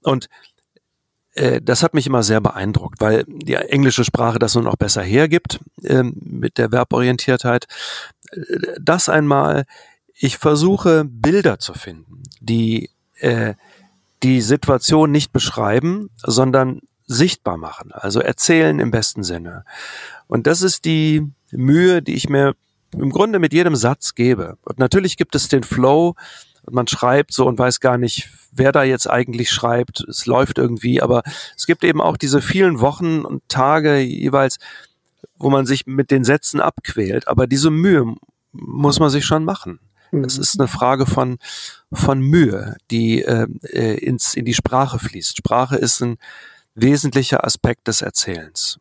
[0.02, 0.28] Und
[1.34, 5.04] äh, das hat mich immer sehr beeindruckt, weil die englische Sprache das nun auch besser
[5.04, 7.66] hergibt äh, mit der Verborientiertheit.
[8.82, 9.66] Das einmal,
[10.14, 13.54] ich versuche Bilder zu finden, die äh,
[14.24, 19.66] die Situation nicht beschreiben, sondern sichtbar machen, also erzählen im besten Sinne.
[20.28, 22.56] Und das ist die Mühe, die ich mir
[22.92, 24.58] im Grunde mit jedem Satz gebe.
[24.64, 26.16] Und natürlich gibt es den Flow,
[26.66, 30.02] und man schreibt so und weiß gar nicht, wer da jetzt eigentlich schreibt.
[30.02, 31.22] Es läuft irgendwie, aber
[31.56, 34.58] es gibt eben auch diese vielen Wochen und Tage jeweils,
[35.38, 37.28] wo man sich mit den Sätzen abquält.
[37.28, 38.16] Aber diese Mühe
[38.52, 39.80] muss man sich schon machen.
[40.12, 40.42] Es mhm.
[40.42, 41.38] ist eine Frage von,
[41.92, 45.38] von Mühe, die äh, äh, ins, in die Sprache fließt.
[45.38, 46.18] Sprache ist ein
[46.76, 48.80] wesentlicher Aspekt des Erzählens.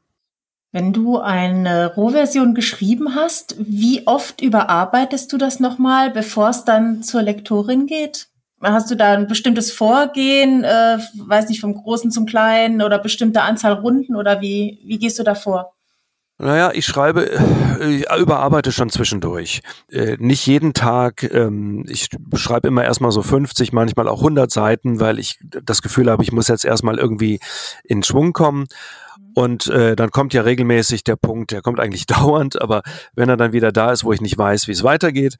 [0.72, 7.04] Wenn du eine Rohversion geschrieben hast, wie oft überarbeitest du das nochmal, bevor es dann
[7.04, 8.26] zur Lektorin geht?
[8.60, 13.42] Hast du da ein bestimmtes Vorgehen, äh, weiß nicht, vom Großen zum Kleinen oder bestimmte
[13.42, 15.74] Anzahl Runden oder wie, wie gehst du da vor?
[16.38, 19.62] Naja, ich schreibe, äh, ich überarbeite schon zwischendurch.
[19.90, 21.22] Äh, nicht jeden Tag.
[21.22, 26.10] Ähm, ich schreibe immer erstmal so 50, manchmal auch 100 Seiten, weil ich das Gefühl
[26.10, 27.38] habe, ich muss jetzt erstmal irgendwie
[27.84, 28.66] in Schwung kommen.
[29.34, 32.82] Und äh, dann kommt ja regelmäßig der Punkt, der kommt eigentlich dauernd, aber
[33.14, 35.36] wenn er dann wieder da ist, wo ich nicht weiß, wie es weitergeht,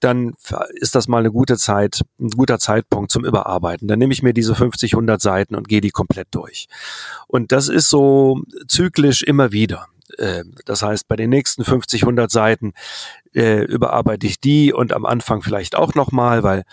[0.00, 0.34] dann
[0.74, 3.88] ist das mal eine gute Zeit, ein guter Zeitpunkt zum Überarbeiten.
[3.88, 6.68] Dann nehme ich mir diese 50, 100 Seiten und gehe die komplett durch.
[7.26, 9.86] Und das ist so zyklisch immer wieder.
[10.18, 12.72] Äh, das heißt, bei den nächsten 50, 100 Seiten
[13.34, 16.64] äh, überarbeite ich die und am Anfang vielleicht auch nochmal, weil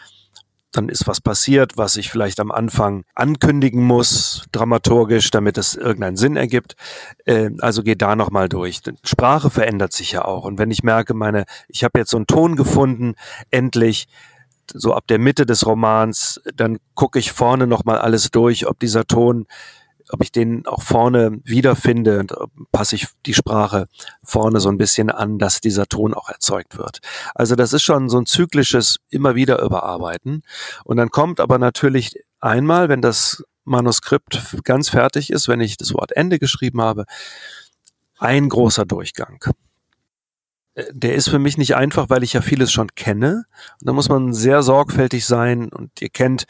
[0.72, 6.18] dann ist was passiert, was ich vielleicht am Anfang ankündigen muss, dramaturgisch, damit es irgendeinen
[6.18, 6.76] Sinn ergibt.
[7.26, 8.82] Äh, also geht da nochmal durch.
[9.04, 10.44] Sprache verändert sich ja auch.
[10.44, 13.16] Und wenn ich merke, meine, ich habe jetzt so einen Ton gefunden,
[13.50, 14.08] endlich,
[14.72, 19.06] so ab der Mitte des Romans, dann gucke ich vorne nochmal alles durch, ob dieser
[19.06, 19.48] Ton
[20.12, 22.34] ob ich den auch vorne wiederfinde und
[22.72, 23.88] passe ich die Sprache
[24.24, 27.00] vorne so ein bisschen an, dass dieser Ton auch erzeugt wird.
[27.36, 30.42] Also das ist schon so ein zyklisches immer wieder überarbeiten.
[30.84, 35.94] Und dann kommt aber natürlich einmal, wenn das Manuskript ganz fertig ist, wenn ich das
[35.94, 37.06] Wort Ende geschrieben habe,
[38.18, 39.44] ein großer Durchgang.
[40.92, 43.46] Der ist für mich nicht einfach, weil ich ja vieles schon kenne.
[43.80, 45.70] Und da muss man sehr sorgfältig sein.
[45.70, 46.46] Und ihr kennt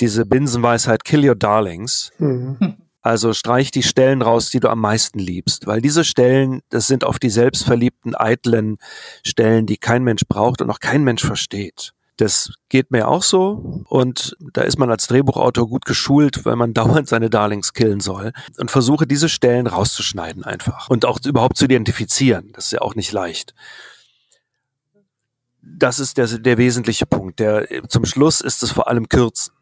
[0.00, 2.10] diese Binsenweisheit Kill Your Darlings.
[2.18, 2.76] Mhm.
[3.02, 7.04] Also streich die Stellen raus, die du am meisten liebst, weil diese Stellen, das sind
[7.04, 8.76] oft die selbstverliebten, eitlen
[9.24, 11.92] Stellen, die kein Mensch braucht und auch kein Mensch versteht.
[12.18, 16.74] Das geht mir auch so und da ist man als Drehbuchautor gut geschult, weil man
[16.74, 21.64] dauernd seine Darlings killen soll und versuche diese Stellen rauszuschneiden einfach und auch überhaupt zu
[21.64, 22.50] identifizieren.
[22.52, 23.54] Das ist ja auch nicht leicht.
[25.62, 27.38] Das ist der, der wesentliche Punkt.
[27.38, 29.54] Der, zum Schluss ist es vor allem Kürzen.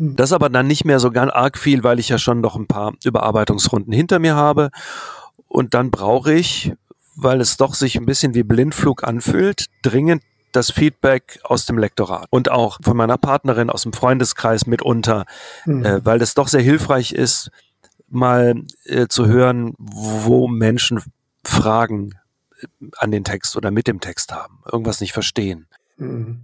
[0.00, 0.16] Hm.
[0.16, 2.66] Das aber dann nicht mehr so ganz arg viel, weil ich ja schon noch ein
[2.66, 4.70] paar Überarbeitungsrunden hinter mir habe.
[5.46, 6.72] Und dann brauche ich,
[7.14, 12.26] weil es doch sich ein bisschen wie Blindflug anfühlt, dringend das Feedback aus dem Lektorat
[12.30, 15.26] und auch von meiner Partnerin aus dem Freundeskreis mitunter,
[15.64, 15.84] mhm.
[15.84, 17.50] äh, weil das doch sehr hilfreich ist,
[18.08, 21.00] mal äh, zu hören, wo Menschen
[21.44, 22.16] Fragen
[22.60, 25.68] äh, an den Text oder mit dem Text haben, irgendwas nicht verstehen.
[25.98, 26.40] Mhm.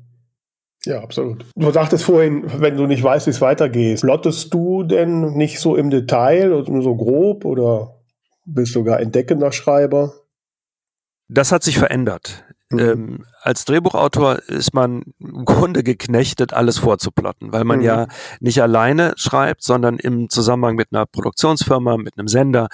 [0.86, 1.44] Ja, absolut.
[1.56, 5.76] Du sagtest vorhin, wenn du nicht weißt, wie es weitergeht, plottest du denn nicht so
[5.76, 7.96] im Detail oder nur so grob oder
[8.44, 10.14] bist du sogar entdeckender Schreiber?
[11.28, 12.44] Das hat sich verändert.
[12.70, 12.78] Mhm.
[12.78, 17.84] Ähm, als Drehbuchautor ist man im Grunde geknechtet, alles vorzuplotten, weil man mhm.
[17.84, 18.06] ja
[18.40, 22.66] nicht alleine schreibt, sondern im Zusammenhang mit einer Produktionsfirma, mit einem Sender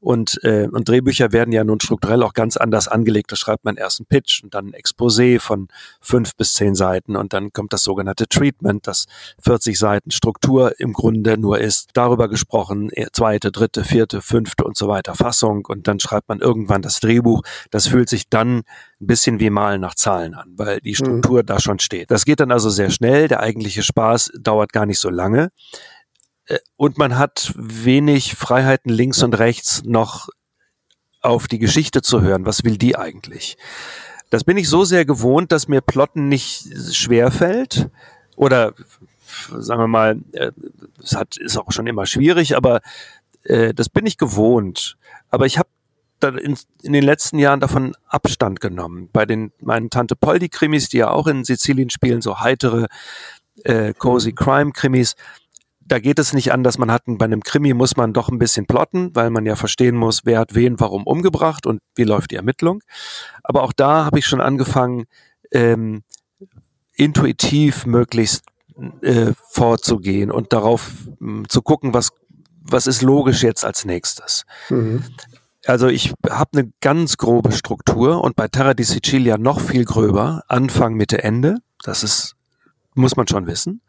[0.00, 3.30] und, äh, und Drehbücher werden ja nun strukturell auch ganz anders angelegt.
[3.30, 5.68] Da schreibt man erst einen Pitch und dann ein Exposé von
[6.00, 9.06] fünf bis zehn Seiten und dann kommt das sogenannte Treatment, das
[9.44, 11.90] 40 Seiten Struktur im Grunde nur ist.
[11.94, 16.40] Darüber gesprochen, äh, zweite, dritte, vierte, fünfte und so weiter Fassung und dann schreibt man
[16.40, 17.42] irgendwann das Drehbuch.
[17.70, 18.64] Das fühlt sich dann
[19.00, 21.46] ein bisschen wie Malen nach Zahlen an, weil die Struktur mhm.
[21.46, 22.10] da schon steht.
[22.10, 23.28] Das geht dann also sehr schnell.
[23.28, 25.50] Der eigentliche Spaß dauert gar nicht so lange.
[26.46, 30.28] Äh, und man hat wenig Freiheiten links und rechts noch
[31.20, 32.46] auf die Geschichte zu hören.
[32.46, 33.56] Was will die eigentlich?
[34.30, 37.88] Das bin ich so sehr gewohnt, dass mir Plotten nicht schwer fällt.
[38.36, 38.74] Oder
[39.58, 40.52] sagen wir mal, äh,
[41.02, 42.80] es hat, ist auch schon immer schwierig, aber
[43.44, 44.96] äh, das bin ich gewohnt.
[45.30, 45.68] Aber ich habe
[46.20, 49.08] dann in, in den letzten Jahren davon Abstand genommen.
[49.12, 52.86] Bei den meinen Tante Poldi-Krimis, die ja auch in Sizilien spielen, so heitere,
[53.64, 54.36] äh, cozy mhm.
[54.36, 55.14] Crime-Krimis,
[55.80, 56.78] da geht es nicht anders.
[56.78, 59.96] Man hat bei einem Krimi muss man doch ein bisschen plotten, weil man ja verstehen
[59.96, 62.82] muss, wer hat wen warum umgebracht und wie läuft die Ermittlung.
[63.42, 65.04] Aber auch da habe ich schon angefangen,
[65.52, 66.02] ähm,
[66.94, 68.44] intuitiv möglichst
[69.02, 72.10] äh, vorzugehen und darauf mh, zu gucken, was
[72.68, 74.44] was ist logisch jetzt als nächstes.
[74.70, 75.04] Mhm.
[75.66, 80.42] Also ich habe eine ganz grobe Struktur und bei Terra di Sicilia noch viel gröber,
[80.48, 81.56] Anfang, Mitte, Ende.
[81.82, 82.34] Das ist,
[82.94, 83.82] muss man schon wissen.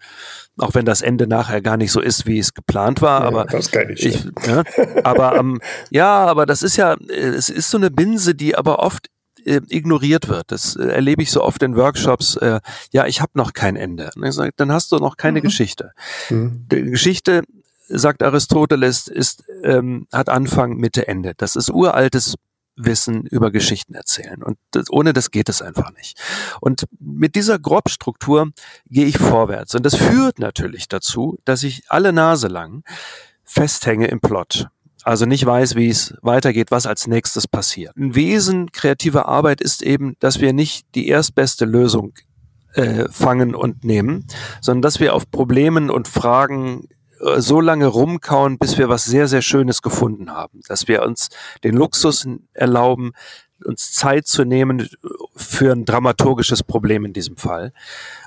[0.58, 3.22] Auch wenn das Ende nachher gar nicht so ist, wie es geplant war.
[3.22, 4.06] Ja, aber das kann ich.
[4.06, 4.64] ich ja,
[5.04, 5.62] aber ähm,
[5.92, 9.08] ja, aber das ist ja, es ist so eine Binse, die aber oft
[9.46, 10.52] äh, ignoriert wird.
[10.52, 12.36] Das äh, erlebe ich so oft in Workshops.
[12.38, 12.60] Äh,
[12.92, 14.10] ja, ich habe noch kein Ende.
[14.58, 15.44] Dann hast du noch keine mhm.
[15.44, 15.92] Geschichte.
[16.30, 16.66] Mhm.
[16.72, 17.44] Die Geschichte
[17.88, 21.34] sagt Aristoteles, ist, ähm, hat Anfang, Mitte, Ende.
[21.36, 22.36] Das ist uraltes
[22.78, 24.44] Wissen über Geschichten erzählen.
[24.44, 26.20] Und das, ohne das geht es einfach nicht.
[26.62, 28.52] Und mit dieser Grobstruktur
[28.86, 29.74] gehe ich vorwärts.
[29.76, 32.84] Und das führt natürlich dazu, dass ich alle Nase lang
[33.44, 34.68] festhänge im Plot.
[35.04, 37.96] Also nicht weiß, wie es weitergeht, was als nächstes passiert.
[37.96, 42.14] Ein Wesen kreativer Arbeit ist eben, dass wir nicht die erstbeste Lösung
[42.74, 44.28] äh, fangen und nehmen,
[44.62, 46.88] sondern dass wir auf Problemen und Fragen
[47.38, 50.62] so lange rumkauen, bis wir was sehr, sehr Schönes gefunden haben.
[50.68, 51.30] Dass wir uns
[51.64, 53.14] den Luxus erlauben,
[53.66, 54.88] uns Zeit zu nehmen
[55.36, 57.72] für ein dramaturgisches Problem in diesem Fall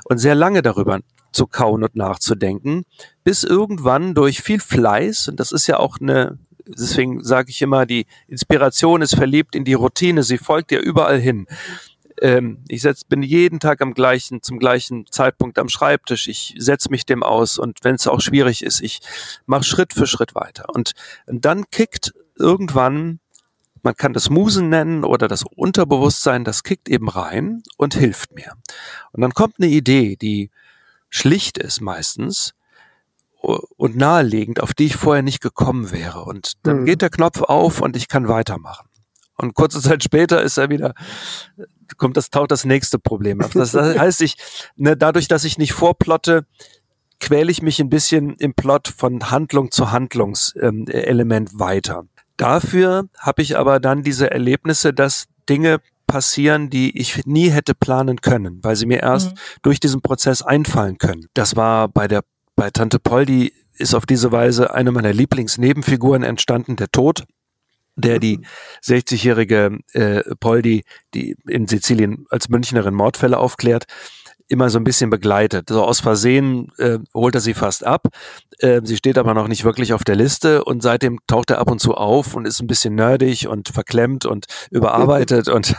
[0.05, 1.00] und sehr lange darüber
[1.33, 2.85] zu kauen und nachzudenken,
[3.22, 7.87] bis irgendwann durch viel Fleiß, und das ist ja auch eine, deswegen sage ich immer,
[7.87, 11.46] die Inspiration ist verliebt in die Routine, sie folgt ja überall hin
[12.20, 16.28] ähm, ich setz, bin jeden Tag am gleichen, zum gleichen Zeitpunkt am Schreibtisch.
[16.28, 19.00] Ich setze mich dem aus und wenn es auch schwierig ist, ich
[19.46, 20.66] mache Schritt für Schritt weiter.
[20.74, 20.92] Und,
[21.26, 23.20] und dann kickt irgendwann,
[23.83, 28.52] man kann das Musen nennen oder das Unterbewusstsein, das kickt eben rein und hilft mir.
[29.12, 30.50] Und dann kommt eine Idee, die
[31.09, 32.54] schlicht ist meistens
[33.40, 36.24] und naheliegend, auf die ich vorher nicht gekommen wäre.
[36.24, 36.87] Und dann mhm.
[36.87, 38.89] geht der Knopf auf und ich kann weitermachen.
[39.40, 40.94] Und kurze Zeit später ist er wieder
[41.96, 43.53] kommt das, taucht das nächste Problem auf.
[43.53, 44.37] Das heißt, ich,
[44.76, 46.46] ne, dadurch, dass ich nicht vorplotte,
[47.20, 52.05] quäle ich mich ein bisschen im Plot von Handlung zu Handlungselement ähm, weiter.
[52.37, 58.20] Dafür habe ich aber dann diese Erlebnisse, dass Dinge passieren, die ich nie hätte planen
[58.20, 59.38] können, weil sie mir erst mhm.
[59.62, 61.26] durch diesen Prozess einfallen können.
[61.35, 62.22] Das war bei der
[62.57, 67.24] bei Tante Poldi ist auf diese Weise eine meiner Lieblingsnebenfiguren entstanden, der Tod
[67.96, 68.40] der die
[68.85, 73.87] 60-jährige äh, Poldi, die in Sizilien als Münchnerin Mordfälle aufklärt,
[74.50, 75.68] immer so ein bisschen begleitet.
[75.70, 78.09] So aus Versehen äh, holt er sie fast ab.
[78.59, 81.70] Äh, sie steht aber noch nicht wirklich auf der Liste und seitdem taucht er ab
[81.70, 85.76] und zu auf und ist ein bisschen nerdig und verklemmt und überarbeitet und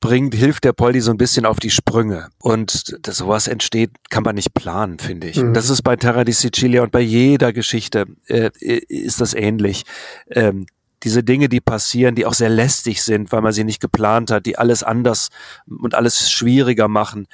[0.00, 2.28] bringt, hilft der Poldi so ein bisschen auf die Sprünge.
[2.40, 5.42] Und das, sowas entsteht, kann man nicht planen, finde ich.
[5.42, 5.52] Mhm.
[5.52, 9.82] Das ist bei Terra di Sicilia und bei jeder Geschichte äh, ist das ähnlich.
[10.30, 10.66] Ähm,
[11.02, 14.46] diese Dinge, die passieren, die auch sehr lästig sind, weil man sie nicht geplant hat,
[14.46, 15.28] die alles anders
[15.66, 17.26] und alles schwieriger machen.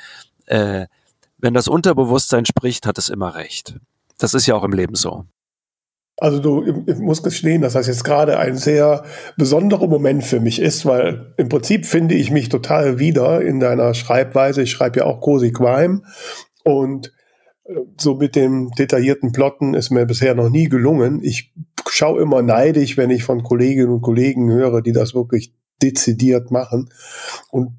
[0.47, 0.87] Äh,
[1.39, 3.77] wenn das Unterbewusstsein spricht, hat es immer recht.
[4.19, 5.25] Das ist ja auch im Leben so.
[6.19, 9.05] Also du ich muss gestehen, dass das jetzt gerade ein sehr
[9.37, 13.95] besonderer Moment für mich ist, weil im Prinzip finde ich mich total wieder in deiner
[13.95, 14.63] Schreibweise.
[14.63, 16.03] Ich schreibe ja auch Cozy Crime
[16.65, 17.13] und
[17.99, 21.23] so mit dem detaillierten Plotten ist mir bisher noch nie gelungen.
[21.23, 21.53] Ich
[21.89, 26.91] schaue immer neidisch, wenn ich von Kolleginnen und Kollegen höre, die das wirklich dezidiert machen
[27.51, 27.73] und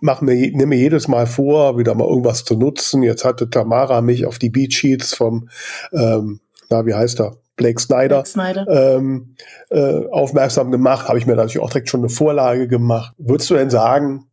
[0.00, 3.02] mache mir, nehme mir jedes Mal vor, wieder mal irgendwas zu nutzen.
[3.02, 5.48] Jetzt hatte Tamara mich auf die Beatsheets vom,
[5.92, 6.40] ähm,
[6.70, 7.36] na, wie heißt er?
[7.56, 8.66] Blake Snyder, Blake Snyder.
[8.68, 9.36] Ähm,
[9.70, 13.14] äh, aufmerksam gemacht, habe ich mir natürlich auch direkt schon eine Vorlage gemacht.
[13.16, 14.26] Würdest du denn sagen,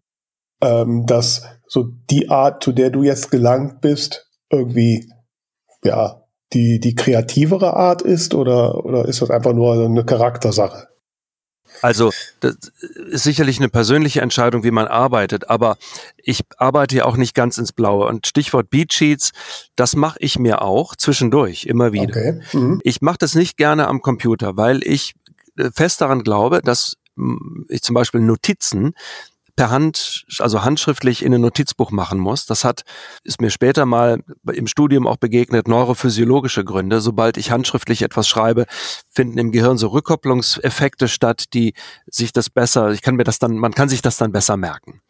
[0.62, 5.10] ähm, dass so die Art, zu der du jetzt gelangt bist, irgendwie,
[5.84, 6.22] ja,
[6.54, 10.88] die, die kreativere Art ist oder, oder ist das einfach nur eine Charaktersache?
[11.82, 12.12] Also
[12.42, 12.58] das
[13.12, 15.78] ist sicherlich eine persönliche Entscheidung, wie man arbeitet, aber
[16.18, 18.08] ich arbeite ja auch nicht ganz ins Blaue.
[18.08, 19.32] Und Stichwort Beatsheets,
[19.76, 22.16] das mache ich mir auch zwischendurch immer wieder.
[22.16, 22.42] Okay.
[22.54, 22.82] Mhm.
[22.84, 25.14] Ich mache das nicht gerne am Computer, weil ich
[25.58, 26.98] äh, fest daran glaube, dass
[27.68, 28.94] ich zum Beispiel Notizen
[29.62, 32.48] per Hand, also handschriftlich in ein Notizbuch machen muss.
[32.48, 32.82] Das hat,
[33.24, 37.00] ist mir später mal im Studium auch begegnet, neurophysiologische Gründe.
[37.00, 38.66] Sobald ich handschriftlich etwas schreibe,
[39.08, 41.76] finden im Gehirn so Rückkopplungseffekte statt, die
[42.08, 45.02] sich das besser, ich kann mir das dann, man kann sich das dann besser merken.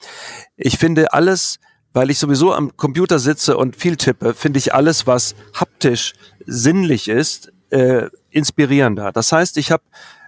[0.58, 1.60] Ich finde alles,
[1.94, 6.12] weil ich sowieso am Computer sitze und viel tippe, finde ich alles, was haptisch
[6.46, 9.14] sinnlich ist, äh, inspirierender.
[9.14, 9.84] Das heißt, ich habe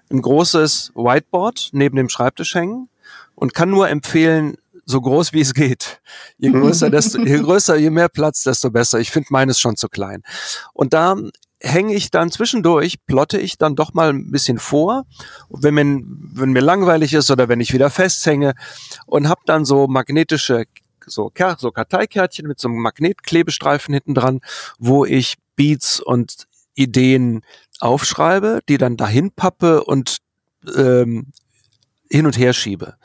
[0.09, 2.88] ein großes Whiteboard neben dem Schreibtisch hängen
[3.36, 6.02] und kann nur empfehlen, so groß wie es geht.
[6.38, 9.00] Je größer, desto, je größer, je mehr Platz, desto besser.
[9.00, 10.24] Ich finde meines schon zu klein.
[10.74, 11.15] Und da
[11.62, 15.06] hänge ich dann zwischendurch, plotte ich dann doch mal ein bisschen vor,
[15.50, 18.54] wenn mir, wenn mir langweilig ist oder wenn ich wieder festhänge
[19.06, 20.65] und habe dann so magnetische
[21.06, 24.41] so, so Karteikärtchen mit so einem Magnetklebestreifen hinten dran,
[24.78, 27.41] wo ich Beats und Ideen
[27.80, 30.17] aufschreibe, die dann dahin pappe und
[30.76, 31.32] ähm,
[32.13, 32.95] hin und her schiebe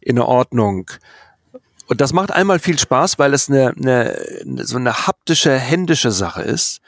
[0.00, 0.90] in der Ordnung.
[1.86, 6.42] Und das macht einmal viel Spaß, weil es eine, eine, so eine haptische, händische Sache
[6.42, 6.80] ist.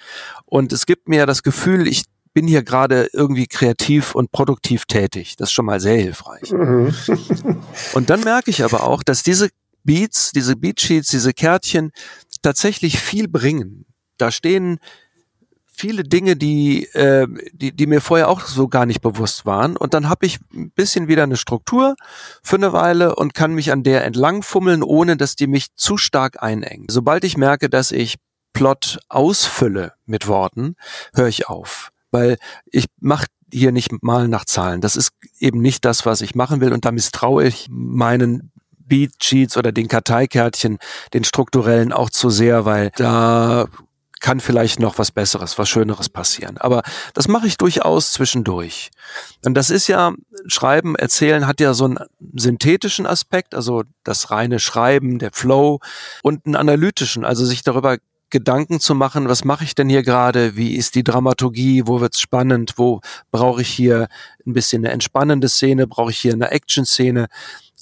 [0.44, 5.36] Und es gibt mir das Gefühl, ich bin hier gerade irgendwie kreativ und produktiv tätig.
[5.36, 6.52] Das ist schon mal sehr hilfreich.
[6.52, 6.94] Mhm.
[7.94, 9.48] und dann merke ich aber auch, dass diese
[9.82, 11.92] Beats, diese Beatsheets, diese Kärtchen
[12.42, 13.86] tatsächlich viel bringen.
[14.18, 14.80] Da stehen
[15.80, 19.76] viele Dinge, die, äh, die, die mir vorher auch so gar nicht bewusst waren.
[19.76, 21.96] Und dann habe ich ein bisschen wieder eine Struktur
[22.42, 26.42] für eine Weile und kann mich an der entlangfummeln, ohne dass die mich zu stark
[26.42, 26.86] einengen.
[26.90, 28.16] Sobald ich merke, dass ich
[28.52, 30.76] Plot ausfülle mit Worten,
[31.14, 31.90] höre ich auf.
[32.10, 34.80] Weil ich mache hier nicht mal nach Zahlen.
[34.80, 36.72] Das ist eben nicht das, was ich machen will.
[36.72, 40.78] Und da misstraue ich meinen Beat Sheets oder den Karteikärtchen,
[41.14, 43.66] den strukturellen auch zu sehr, weil da
[44.20, 46.58] kann vielleicht noch was Besseres, was Schöneres passieren.
[46.58, 46.82] Aber
[47.14, 48.90] das mache ich durchaus zwischendurch.
[49.44, 50.12] Und das ist ja,
[50.46, 51.98] Schreiben, Erzählen hat ja so einen
[52.34, 55.80] synthetischen Aspekt, also das reine Schreiben, der Flow
[56.22, 57.96] und einen analytischen, also sich darüber
[58.30, 62.20] Gedanken zu machen, was mache ich denn hier gerade, wie ist die Dramaturgie, wo wird's
[62.20, 63.00] spannend, wo
[63.32, 64.06] brauche ich hier
[64.46, 67.26] ein bisschen eine entspannende Szene, brauche ich hier eine Action-Szene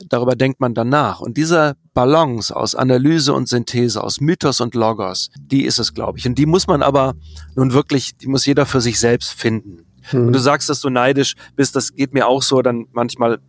[0.09, 1.21] darüber denkt man dann nach.
[1.21, 6.19] Und dieser Balance aus Analyse und Synthese, aus Mythos und Logos, die ist es, glaube
[6.19, 6.27] ich.
[6.27, 7.15] Und die muss man aber
[7.55, 9.85] nun wirklich, die muss jeder für sich selbst finden.
[10.11, 10.29] Hm.
[10.29, 13.41] Und du sagst, dass du neidisch bist, das geht mir auch so, dann manchmal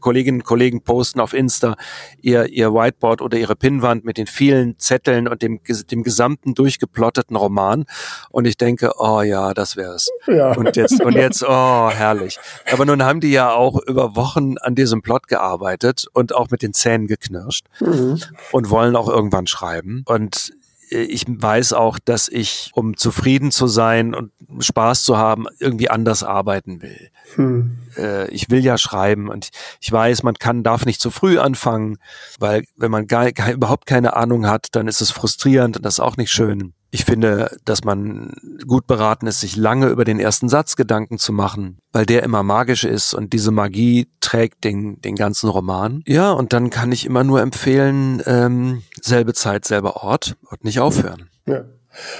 [0.00, 1.76] Kolleginnen und Kollegen posten auf Insta
[2.20, 7.36] ihr, ihr Whiteboard oder ihre Pinnwand mit den vielen Zetteln und dem, dem gesamten durchgeplotteten
[7.36, 7.84] Roman.
[8.30, 10.08] Und ich denke, oh ja, das wär's.
[10.26, 10.52] Ja.
[10.52, 12.38] Und jetzt, und jetzt, oh, herrlich.
[12.72, 16.62] Aber nun haben die ja auch über Wochen an diesem Plot gearbeitet und auch mit
[16.62, 18.20] den Zähnen geknirscht mhm.
[18.52, 20.02] und wollen auch irgendwann schreiben.
[20.06, 20.52] Und
[20.90, 26.22] ich weiß auch, dass ich, um zufrieden zu sein und Spaß zu haben, irgendwie anders
[26.22, 27.10] arbeiten will.
[27.36, 27.78] Hm.
[27.96, 29.50] Äh, ich will ja schreiben und
[29.80, 31.98] ich weiß, man kann, darf nicht zu früh anfangen,
[32.38, 35.94] weil wenn man gar, gar überhaupt keine Ahnung hat, dann ist es frustrierend und das
[35.94, 36.74] ist auch nicht schön.
[36.90, 38.34] Ich finde, dass man
[38.66, 42.42] gut beraten ist, sich lange über den ersten Satz Gedanken zu machen, weil der immer
[42.42, 46.02] magisch ist und diese Magie trägt den, den ganzen Roman.
[46.06, 50.80] Ja, und dann kann ich immer nur empfehlen, ähm, selbe Zeit, selber Ort und nicht
[50.80, 51.30] aufhören.
[51.46, 51.64] Ja.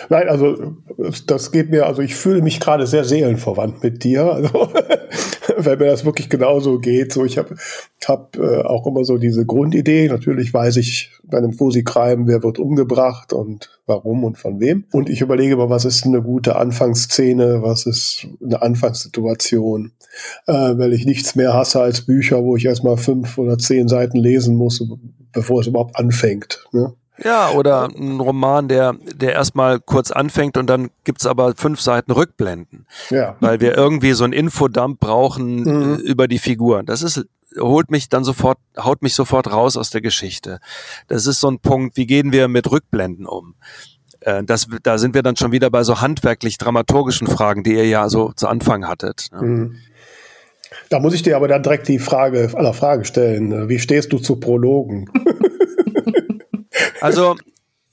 [0.08, 0.76] Nein, also
[1.26, 4.32] das geht mir, also ich fühle mich gerade sehr seelenverwandt mit dir.
[4.32, 4.68] Also
[5.56, 7.12] weil mir das wirklich genauso geht.
[7.12, 7.54] So, ich habe
[8.04, 10.08] hab, äh, auch immer so diese Grundidee.
[10.08, 14.84] Natürlich weiß ich bei einem Fusi-Crime, wer wird umgebracht und warum und von wem.
[14.92, 19.92] Und ich überlege mal, was ist eine gute Anfangsszene, was ist eine Anfangssituation,
[20.46, 24.18] äh, weil ich nichts mehr hasse als Bücher, wo ich erstmal fünf oder zehn Seiten
[24.18, 24.84] lesen muss,
[25.32, 26.64] bevor es überhaupt anfängt.
[26.72, 26.92] Ne?
[27.22, 32.12] Ja, oder ein Roman, der, der erstmal kurz anfängt und dann gibt's aber fünf Seiten
[32.12, 32.86] Rückblenden.
[33.10, 33.36] Ja.
[33.40, 35.96] Weil wir irgendwie so ein Infodump brauchen mhm.
[35.96, 36.82] über die Figur.
[36.82, 37.26] Das ist
[37.58, 40.60] holt mich dann sofort, haut mich sofort raus aus der Geschichte.
[41.08, 43.54] Das ist so ein Punkt, wie gehen wir mit Rückblenden um?
[44.20, 47.86] Äh, das, da sind wir dann schon wieder bei so handwerklich dramaturgischen Fragen, die ihr
[47.86, 49.26] ja so zu Anfang hattet.
[49.32, 49.42] Ne?
[49.42, 49.76] Mhm.
[50.88, 53.68] Da muss ich dir aber dann direkt die Frage aller Frage stellen.
[53.68, 55.10] Wie stehst du zu Prologen?
[57.00, 57.36] Also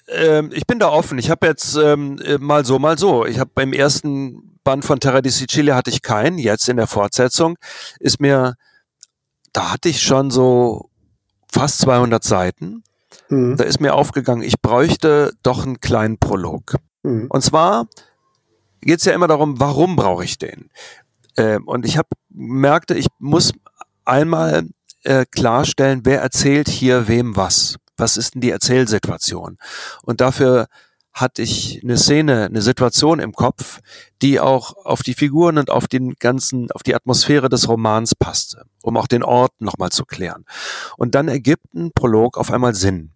[0.07, 1.17] ähm, ich bin da offen.
[1.17, 3.25] Ich habe jetzt ähm, äh, mal so, mal so.
[3.25, 6.37] Ich habe beim ersten Band von Terra di Sicilia hatte ich keinen.
[6.37, 7.57] Jetzt in der Fortsetzung
[7.99, 8.55] ist mir,
[9.53, 10.89] da hatte ich schon so
[11.51, 12.83] fast 200 Seiten.
[13.29, 13.57] Mhm.
[13.57, 16.75] Da ist mir aufgegangen, ich bräuchte doch einen kleinen Prolog.
[17.03, 17.27] Mhm.
[17.29, 17.87] Und zwar
[18.81, 20.69] geht es ja immer darum, warum brauche ich den?
[21.35, 23.53] Äh, und ich habe merkte, ich muss
[24.05, 24.67] einmal
[25.03, 27.77] äh, klarstellen, wer erzählt hier wem was.
[27.97, 29.57] Was ist denn die Erzählsituation?
[30.03, 30.67] Und dafür
[31.13, 33.79] hatte ich eine Szene, eine Situation im Kopf,
[34.21, 38.65] die auch auf die Figuren und auf den ganzen, auf die Atmosphäre des Romans passte,
[38.83, 40.45] um auch den Ort nochmal zu klären.
[40.95, 43.11] Und dann ergibt ein Prolog auf einmal Sinn.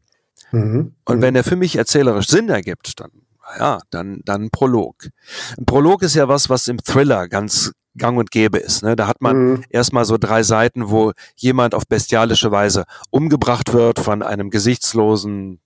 [0.51, 0.95] Mhm.
[1.05, 3.11] Und wenn er für mich erzählerisch Sinn ergibt, dann
[3.59, 5.09] ja, dann, dann Prolog.
[5.57, 8.83] Ein Prolog ist ja was, was im Thriller ganz gang und gäbe ist.
[8.83, 8.95] Ne?
[8.95, 9.63] Da hat man mhm.
[9.69, 15.59] erstmal so drei Seiten, wo jemand auf bestialische Weise umgebracht wird von einem gesichtslosen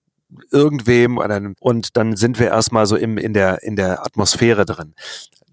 [0.52, 1.20] irgendwem
[1.60, 4.94] und dann sind wir erstmal so im, in, der, in der Atmosphäre drin.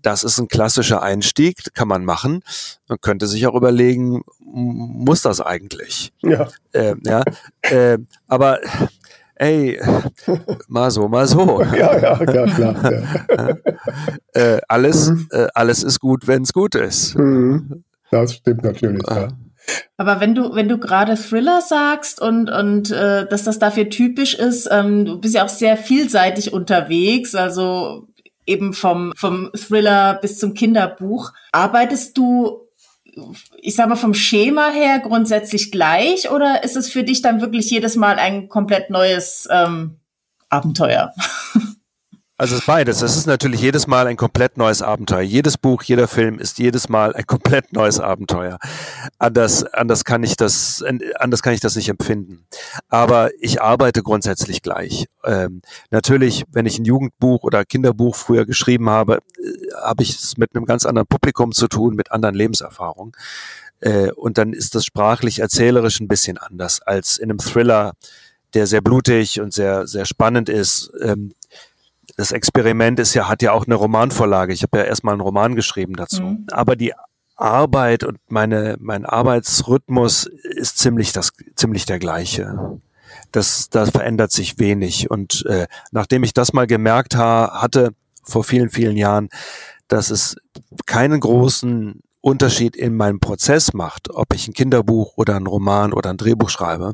[0.01, 2.43] Das ist ein klassischer Einstieg, kann man machen.
[2.89, 6.13] Man könnte sich auch überlegen, muss das eigentlich?
[6.23, 6.49] Ja.
[6.73, 7.23] Äh, ja
[7.61, 8.59] äh, aber
[9.43, 9.81] ey,
[10.69, 11.63] mal so, mal so.
[11.77, 12.93] ja, ja, klar, klar.
[13.31, 13.57] Ja.
[14.41, 15.29] äh, alles, mhm.
[15.33, 17.17] äh, alles ist gut, wenn es gut ist.
[17.19, 17.85] Mhm.
[18.11, 19.29] Das stimmt natürlich, ja.
[19.97, 24.35] Aber wenn du, wenn du gerade Thriller sagst und, und äh, dass das dafür typisch
[24.35, 28.09] ist, ähm, du bist ja auch sehr vielseitig unterwegs, also
[28.45, 31.33] eben vom, vom Thriller bis zum Kinderbuch.
[31.53, 32.67] Arbeitest du
[33.59, 37.71] ich sag mal, vom Schema her grundsätzlich gleich oder ist es für dich dann wirklich
[37.71, 39.99] jedes Mal ein komplett neues ähm,
[40.49, 41.13] Abenteuer?
[42.43, 43.03] Also es ist beides.
[43.03, 45.21] Es ist natürlich jedes Mal ein komplett neues Abenteuer.
[45.21, 48.59] Jedes Buch, jeder Film ist jedes Mal ein komplett neues Abenteuer.
[49.21, 50.85] Anders, anders kann ich das,
[51.21, 52.45] anders kann ich das nicht empfinden.
[52.89, 55.07] Aber ich arbeite grundsätzlich gleich.
[55.23, 55.63] Ähm,
[55.93, 60.57] natürlich, wenn ich ein Jugendbuch oder Kinderbuch früher geschrieben habe, äh, habe ich es mit
[60.57, 63.13] einem ganz anderen Publikum zu tun, mit anderen Lebenserfahrungen.
[63.79, 67.93] Äh, und dann ist das sprachlich erzählerisch ein bisschen anders als in einem Thriller,
[68.55, 70.91] der sehr blutig und sehr, sehr spannend ist.
[71.01, 71.35] Ähm,
[72.23, 74.53] das Experiment ist ja, hat ja auch eine Romanvorlage.
[74.53, 76.23] Ich habe ja erstmal einen Roman geschrieben dazu.
[76.23, 76.47] Mhm.
[76.53, 76.93] Aber die
[77.35, 82.79] Arbeit und meine, mein Arbeitsrhythmus ist ziemlich das, ziemlich der gleiche.
[83.33, 85.11] Das, das verändert sich wenig.
[85.11, 87.91] Und äh, nachdem ich das mal gemerkt ha hatte,
[88.23, 89.29] vor vielen, vielen Jahren,
[89.89, 90.37] dass es
[90.87, 96.11] keinen großen Unterschied in meinem Prozess macht, ob ich ein Kinderbuch oder ein Roman oder
[96.11, 96.93] ein Drehbuch schreibe,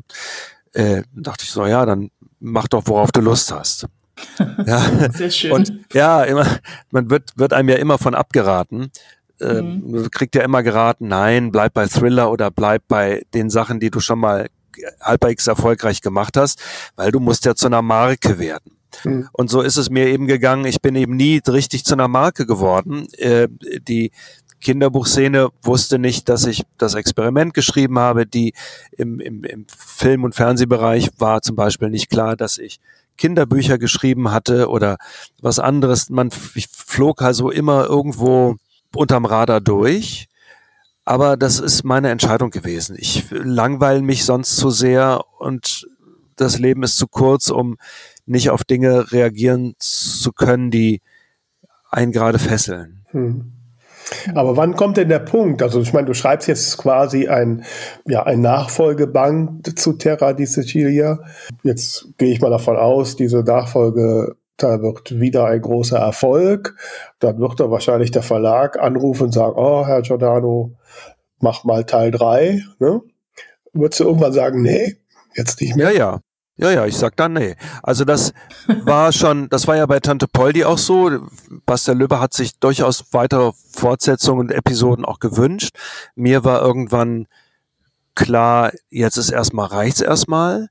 [0.73, 2.09] äh, dachte ich so, ja, dann
[2.39, 3.85] mach doch, worauf du Lust hast.
[4.65, 5.09] Ja.
[5.13, 5.51] Sehr schön.
[5.51, 6.45] Und ja, immer,
[6.91, 8.91] man wird, wird einem ja immer von abgeraten.
[9.41, 10.11] Ähm, mhm.
[10.11, 13.99] Kriegt ja immer geraten, nein, bleib bei Thriller oder bleib bei den Sachen, die du
[13.99, 14.49] schon mal
[15.01, 16.61] halbwegs erfolgreich gemacht hast,
[16.95, 18.71] weil du musst ja zu einer Marke werden.
[19.03, 19.29] Mhm.
[19.31, 20.65] Und so ist es mir eben gegangen.
[20.65, 23.07] Ich bin eben nie richtig zu einer Marke geworden.
[23.17, 23.47] Äh,
[23.87, 24.11] die
[24.61, 28.25] Kinderbuchszene wusste nicht, dass ich das Experiment geschrieben habe.
[28.25, 28.53] Die
[28.97, 32.79] im, im, im Film- und Fernsehbereich war zum Beispiel nicht klar, dass ich
[33.19, 34.97] Kinderbücher geschrieben hatte oder
[35.41, 36.09] was anderes.
[36.09, 38.55] Man flog also immer irgendwo
[38.95, 40.27] unterm Radar durch.
[41.05, 42.95] Aber das ist meine Entscheidung gewesen.
[42.97, 45.87] Ich langweile mich sonst zu sehr und
[46.35, 47.77] das Leben ist zu kurz, um
[48.25, 51.01] nicht auf Dinge reagieren zu können, die
[51.89, 53.05] einen gerade fesseln.
[53.07, 53.58] Hm.
[54.33, 55.61] Aber wann kommt denn der Punkt?
[55.61, 57.63] Also ich meine, du schreibst jetzt quasi ein,
[58.05, 61.19] ja, ein Nachfolgeband zu Terra di Sicilia.
[61.63, 66.75] Jetzt gehe ich mal davon aus, diese Nachfolge da wird wieder ein großer Erfolg.
[67.19, 70.75] Dann wird da wahrscheinlich der Verlag anrufen und sagen, oh, Herr Giordano,
[71.39, 72.61] mach mal Teil 3.
[72.79, 73.01] Ne?
[73.73, 74.97] Würdest du irgendwann sagen, nee,
[75.35, 75.91] jetzt nicht mehr?
[75.91, 76.19] Ja, ja.
[76.61, 77.55] Ja, ja, ich sag dann nee.
[77.83, 78.33] Also das
[78.83, 81.09] war schon, das war ja bei Tante Poldi auch so.
[81.65, 85.77] Bastian Löbe hat sich durchaus weitere Fortsetzungen und Episoden auch gewünscht.
[86.15, 87.27] Mir war irgendwann
[88.13, 90.67] klar, jetzt ist erstmal, reicht's erstmal.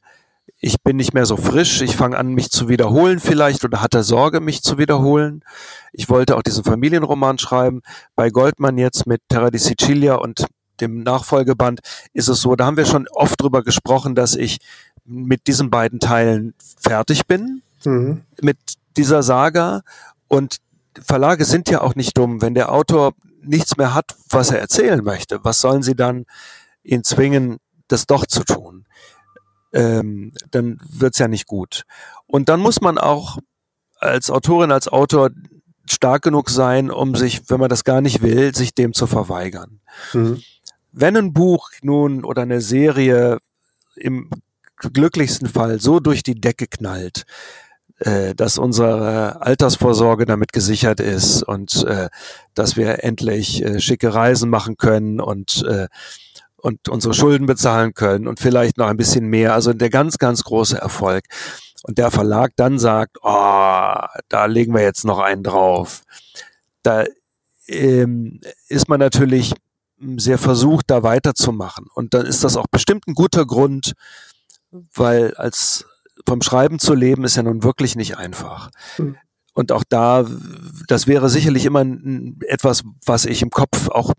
[0.60, 1.80] Ich bin nicht mehr so frisch.
[1.80, 5.42] Ich fange an, mich zu wiederholen vielleicht oder hatte Sorge, mich zu wiederholen.
[5.94, 7.80] Ich wollte auch diesen Familienroman schreiben.
[8.14, 10.44] Bei Goldman jetzt mit Terra di Sicilia und
[10.82, 11.80] dem Nachfolgeband
[12.12, 14.58] ist es so, da haben wir schon oft drüber gesprochen, dass ich
[15.08, 18.22] mit diesen beiden Teilen fertig bin, mhm.
[18.40, 18.58] mit
[18.96, 19.82] dieser Saga.
[20.28, 20.58] Und
[21.00, 22.42] Verlage sind ja auch nicht dumm.
[22.42, 26.26] Wenn der Autor nichts mehr hat, was er erzählen möchte, was sollen sie dann
[26.82, 28.86] ihn zwingen, das doch zu tun?
[29.72, 31.84] Ähm, dann wird's ja nicht gut.
[32.26, 33.38] Und dann muss man auch
[34.00, 35.30] als Autorin, als Autor
[35.86, 39.80] stark genug sein, um sich, wenn man das gar nicht will, sich dem zu verweigern.
[40.12, 40.42] Mhm.
[40.92, 43.38] Wenn ein Buch nun oder eine Serie
[43.94, 44.30] im
[44.80, 47.24] glücklichsten Fall so durch die Decke knallt,
[47.98, 52.08] äh, dass unsere Altersvorsorge damit gesichert ist und äh,
[52.54, 55.64] dass wir endlich äh, schicke Reisen machen können und
[56.60, 59.54] und unsere Schulden bezahlen können und vielleicht noch ein bisschen mehr.
[59.54, 61.24] Also der ganz, ganz große Erfolg.
[61.84, 63.94] Und der Verlag dann sagt, oh,
[64.28, 66.02] da legen wir jetzt noch einen drauf.
[66.82, 67.04] Da
[67.68, 69.54] ähm, ist man natürlich
[70.16, 71.86] sehr versucht, da weiterzumachen.
[71.94, 73.92] Und dann ist das auch bestimmt ein guter Grund,
[74.70, 75.86] weil als
[76.26, 78.70] vom Schreiben zu leben ist ja nun wirklich nicht einfach.
[78.98, 79.16] Mhm.
[79.54, 80.24] Und auch da,
[80.86, 81.84] das wäre sicherlich immer
[82.46, 84.12] etwas, was ich im Kopf auch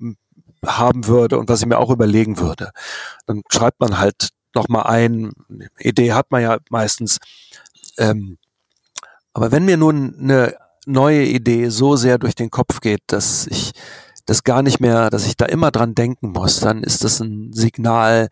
[0.66, 2.72] haben würde und was ich mir auch überlegen würde.
[3.26, 5.32] Dann schreibt man halt nochmal ein,
[5.80, 7.20] Idee hat man ja meistens.
[7.98, 8.38] Ähm,
[9.34, 13.72] aber wenn mir nun eine neue Idee so sehr durch den Kopf geht, dass ich
[14.26, 17.54] das gar nicht mehr, dass ich da immer dran denken muss, dann ist das ein
[17.54, 18.28] Signal,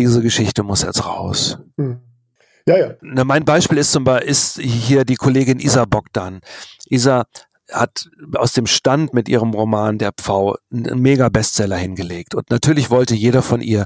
[0.00, 1.58] diese Geschichte muss jetzt raus.
[1.76, 2.00] Mhm.
[2.66, 2.94] Ja, ja.
[3.00, 6.40] Na, mein Beispiel ist zum Beispiel ist hier die Kollegin Isa Bogdan.
[6.86, 7.24] Isa
[7.70, 12.34] hat aus dem Stand mit ihrem Roman Der Pfau einen mega Bestseller hingelegt.
[12.34, 13.84] Und natürlich wollte jeder von ihr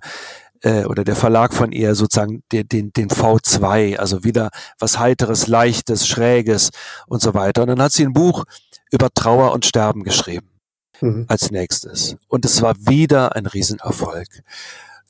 [0.63, 5.47] äh, oder der Verlag von ihr sozusagen den, den, den V2, also wieder was Heiteres,
[5.47, 6.71] Leichtes, Schräges
[7.07, 7.63] und so weiter.
[7.63, 8.45] Und dann hat sie ein Buch
[8.91, 10.49] über Trauer und Sterben geschrieben
[11.01, 11.27] mhm.
[11.29, 12.17] als nächstes.
[12.29, 14.29] Und es war wieder ein Riesenerfolg.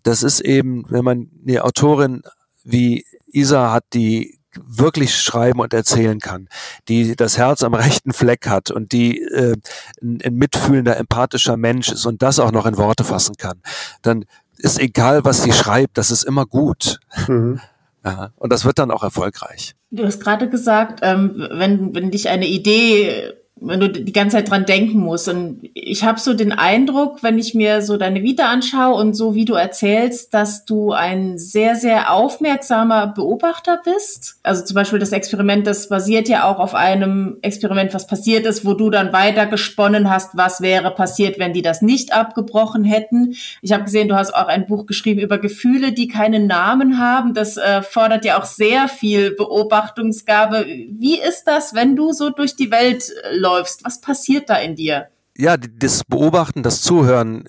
[0.05, 2.23] Das ist eben, wenn man eine Autorin
[2.63, 6.49] wie Isa hat, die wirklich schreiben und erzählen kann,
[6.89, 9.57] die das Herz am rechten Fleck hat und die äh,
[10.01, 13.61] ein, ein mitfühlender, empathischer Mensch ist und das auch noch in Worte fassen kann,
[14.03, 14.25] dann
[14.59, 17.01] ist egal, was sie schreibt, das ist immer gut.
[17.27, 17.61] Mhm.
[18.07, 19.77] Ja, und das wird dann auch erfolgreich.
[19.91, 23.33] Du hast gerade gesagt, ähm, wenn, wenn dich eine Idee
[23.67, 25.29] wenn du die ganze Zeit dran denken musst.
[25.29, 29.35] Und ich habe so den Eindruck, wenn ich mir so deine Vita anschaue und so
[29.35, 34.37] wie du erzählst, dass du ein sehr, sehr aufmerksamer Beobachter bist.
[34.43, 38.65] Also zum Beispiel das Experiment, das basiert ja auch auf einem Experiment, was passiert ist,
[38.65, 43.35] wo du dann weiter gesponnen hast, was wäre passiert, wenn die das nicht abgebrochen hätten.
[43.63, 47.35] Ich habe gesehen, du hast auch ein Buch geschrieben über Gefühle, die keinen Namen haben.
[47.35, 50.67] Das äh, fordert ja auch sehr viel Beobachtungsgabe.
[50.67, 53.54] Wie ist das, wenn du so durch die Welt läufst?
[53.55, 53.85] Läufst?
[53.85, 55.09] Was passiert da in dir?
[55.37, 57.49] Ja, das Beobachten, das Zuhören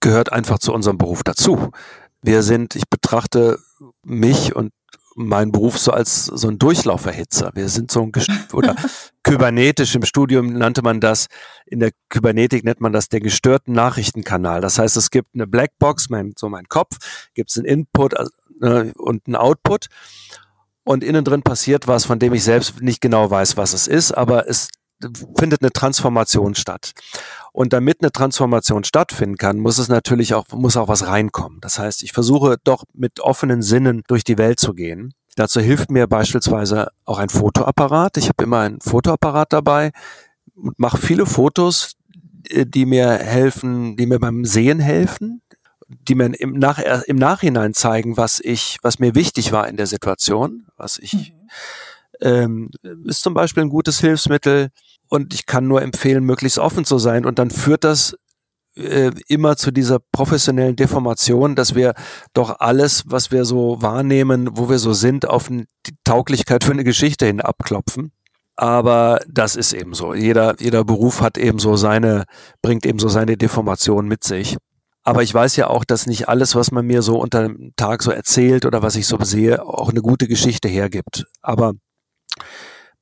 [0.00, 1.70] gehört einfach zu unserem Beruf dazu.
[2.22, 3.58] Wir sind, ich betrachte
[4.04, 4.72] mich und
[5.16, 7.50] meinen Beruf so als so ein Durchlauferhitzer.
[7.54, 8.12] Wir sind so ein
[8.52, 8.76] oder
[9.22, 11.26] kybernetisch im Studium nannte man das,
[11.64, 14.60] in der Kybernetik nennt man das der gestörten Nachrichtenkanal.
[14.60, 16.98] Das heißt, es gibt eine Blackbox, mein, so mein Kopf,
[17.34, 18.12] gibt es einen Input
[18.60, 19.88] äh, und einen Output
[20.84, 24.12] und innen drin passiert was, von dem ich selbst nicht genau weiß, was es ist,
[24.12, 24.68] aber es
[25.36, 26.92] findet eine Transformation statt.
[27.52, 31.60] Und damit eine Transformation stattfinden kann, muss es natürlich auch, muss auch was reinkommen.
[31.60, 35.14] Das heißt, ich versuche doch mit offenen Sinnen durch die Welt zu gehen.
[35.36, 38.16] Dazu hilft mir beispielsweise auch ein Fotoapparat.
[38.16, 39.92] Ich habe immer einen Fotoapparat dabei
[40.54, 41.96] und mache viele Fotos,
[42.48, 45.42] äh, die mir helfen, die mir beim Sehen helfen,
[45.88, 49.86] die mir im, Nach im Nachhinein zeigen, was ich, was mir wichtig war in der
[49.86, 51.32] Situation, was ich mhm
[52.20, 52.70] ähm,
[53.04, 54.68] ist zum Beispiel ein gutes Hilfsmittel
[55.08, 58.16] und ich kann nur empfehlen, möglichst offen zu sein und dann führt das
[58.76, 61.94] äh, immer zu dieser professionellen Deformation, dass wir
[62.34, 66.84] doch alles, was wir so wahrnehmen, wo wir so sind, auf die Tauglichkeit für eine
[66.84, 68.12] Geschichte hin abklopfen.
[68.56, 70.14] Aber das ist eben so.
[70.14, 72.24] Jeder, jeder Beruf hat eben so seine,
[72.62, 74.56] bringt eben so seine Deformation mit sich.
[75.02, 78.02] Aber ich weiß ja auch, dass nicht alles, was man mir so unter dem Tag
[78.02, 81.26] so erzählt oder was ich so sehe, auch eine gute Geschichte hergibt.
[81.42, 81.74] Aber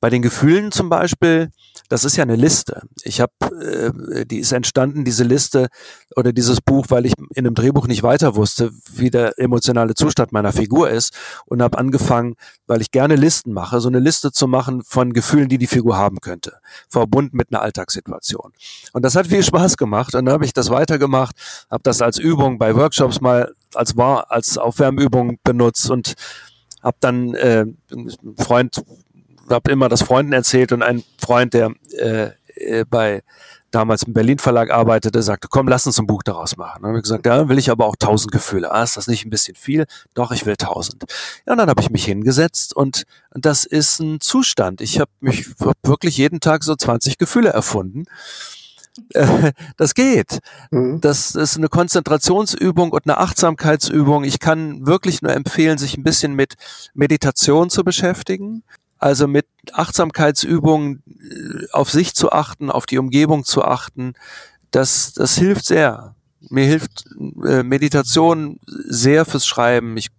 [0.05, 1.49] bei den Gefühlen zum Beispiel,
[1.89, 2.83] das ist ja eine Liste.
[3.03, 5.67] Ich habe, äh, die ist entstanden, diese Liste
[6.15, 10.31] oder dieses Buch, weil ich in einem Drehbuch nicht weiter wusste, wie der emotionale Zustand
[10.31, 12.35] meiner Figur ist und habe angefangen,
[12.67, 15.97] weil ich gerne Listen mache, so eine Liste zu machen von Gefühlen, die die Figur
[15.97, 18.53] haben könnte, verbunden mit einer Alltagssituation.
[18.93, 21.35] Und das hat viel Spaß gemacht und dann habe ich das weitergemacht,
[21.71, 26.13] habe das als Übung bei Workshops mal als war als Aufwärmübung benutzt und
[26.81, 28.83] habe dann äh, ein Freund
[29.49, 33.21] habe immer das Freunden erzählt und ein Freund, der äh, äh, bei
[33.71, 36.81] damals im Berlin Verlag arbeitete, sagte, komm, lass uns ein Buch daraus machen.
[36.81, 38.71] Dann habe ich gesagt, ja, will ich aber auch tausend Gefühle.
[38.71, 39.85] Ah, ist das nicht ein bisschen viel?
[40.13, 41.03] Doch, ich will tausend.
[41.45, 44.79] Ja, und dann habe ich mich hingesetzt und das ist ein Zustand.
[44.79, 48.05] Ich habe mich hab wirklich jeden Tag so 20 Gefühle erfunden.
[49.13, 50.39] Äh, das geht.
[50.71, 51.01] Mhm.
[51.01, 54.23] Das ist eine Konzentrationsübung und eine Achtsamkeitsübung.
[54.23, 56.53] Ich kann wirklich nur empfehlen, sich ein bisschen mit
[56.93, 58.63] Meditation zu beschäftigen.
[58.97, 64.13] Also mit Achtsamkeitsübungen äh, auf sich zu achten, auf die Umgebung zu achten,
[64.71, 66.15] das, das hilft sehr.
[66.49, 67.05] Mir hilft
[67.45, 69.97] äh, Meditation sehr fürs Schreiben.
[69.97, 70.09] Ich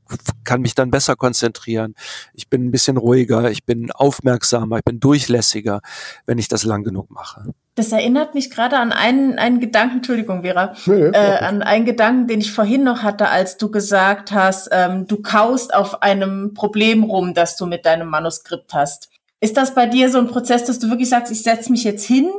[0.45, 1.95] kann mich dann besser konzentrieren.
[2.35, 5.81] Ich bin ein bisschen ruhiger, ich bin aufmerksamer, ich bin durchlässiger,
[6.27, 7.55] wenn ich das lang genug mache.
[7.75, 12.27] Das erinnert mich gerade an einen, einen Gedanken, Entschuldigung, Vera, nee, äh, an einen Gedanken,
[12.27, 17.05] den ich vorhin noch hatte, als du gesagt hast, ähm, du kaust auf einem Problem
[17.05, 19.11] rum, das du mit deinem Manuskript hast.
[19.41, 22.07] Ist das bei dir so ein Prozess, dass du wirklich sagst, ich setze mich jetzt
[22.07, 22.31] hin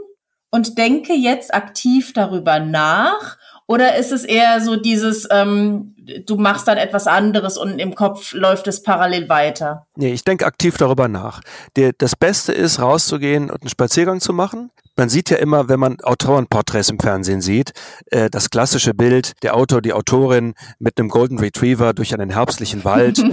[0.50, 3.38] und denke jetzt aktiv darüber nach?
[3.68, 5.94] Oder ist es eher so dieses, ähm,
[6.26, 9.86] du machst dann etwas anderes und im Kopf läuft es parallel weiter?
[9.96, 11.42] Nee, ich denke aktiv darüber nach.
[11.76, 15.80] Der, das Beste ist, rauszugehen und einen Spaziergang zu machen man sieht ja immer, wenn
[15.80, 17.72] man Autorenporträts im Fernsehen sieht,
[18.08, 22.84] äh, das klassische Bild, der Autor, die Autorin mit einem Golden Retriever durch einen herbstlichen
[22.84, 23.24] Wald,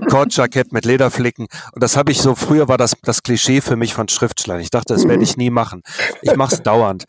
[0.08, 1.46] Kordjackett mit Lederflicken.
[1.72, 4.60] Und das habe ich so, früher war das das Klischee für mich von Schriftstellern.
[4.60, 5.82] Ich dachte, das werde ich nie machen.
[6.22, 7.04] Ich mache es dauernd.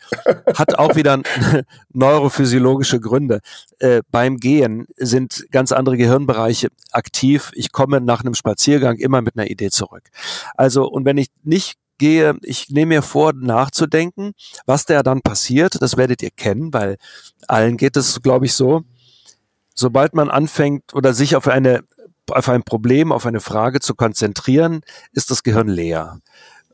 [0.55, 1.21] Hat auch wieder
[1.93, 3.39] neurophysiologische Gründe.
[3.79, 7.51] Äh, beim Gehen sind ganz andere Gehirnbereiche aktiv.
[7.53, 10.09] Ich komme nach einem Spaziergang immer mit einer Idee zurück.
[10.55, 14.33] Also, und wenn ich nicht gehe, ich nehme mir vor, nachzudenken,
[14.65, 15.79] was da dann passiert.
[15.79, 16.97] Das werdet ihr kennen, weil
[17.47, 18.81] allen geht es, glaube ich, so.
[19.75, 21.83] Sobald man anfängt oder sich auf eine
[22.31, 24.81] auf ein Problem, auf eine Frage zu konzentrieren,
[25.11, 26.21] ist das Gehirn leer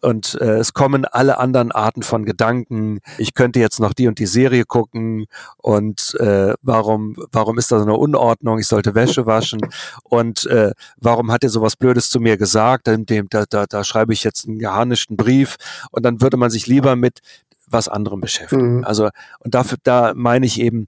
[0.02, 3.00] und äh, es kommen alle anderen Arten von Gedanken.
[3.18, 5.26] Ich könnte jetzt noch die und die Serie gucken
[5.58, 8.60] und äh, warum warum ist da so eine Unordnung?
[8.60, 9.62] Ich sollte Wäsche waschen
[10.04, 12.88] und äh, warum hat er sowas Blödes zu mir gesagt?
[12.88, 15.58] Dem, dem, da, da, da schreibe ich jetzt einen geharnischten Brief
[15.91, 17.20] und dann würde man sich lieber mit
[17.68, 18.78] was anderem beschäftigen.
[18.78, 18.86] Mhm.
[18.86, 20.88] Also und dafür da meine ich eben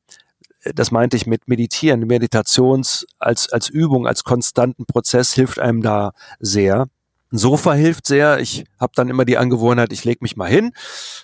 [0.76, 6.12] das meinte ich mit Meditieren, Meditations als, als Übung, als konstanten Prozess hilft einem da
[6.40, 6.88] sehr.
[7.32, 8.40] Ein Sofa hilft sehr.
[8.40, 10.72] Ich habe dann immer die Angewohnheit, ich lege mich mal hin,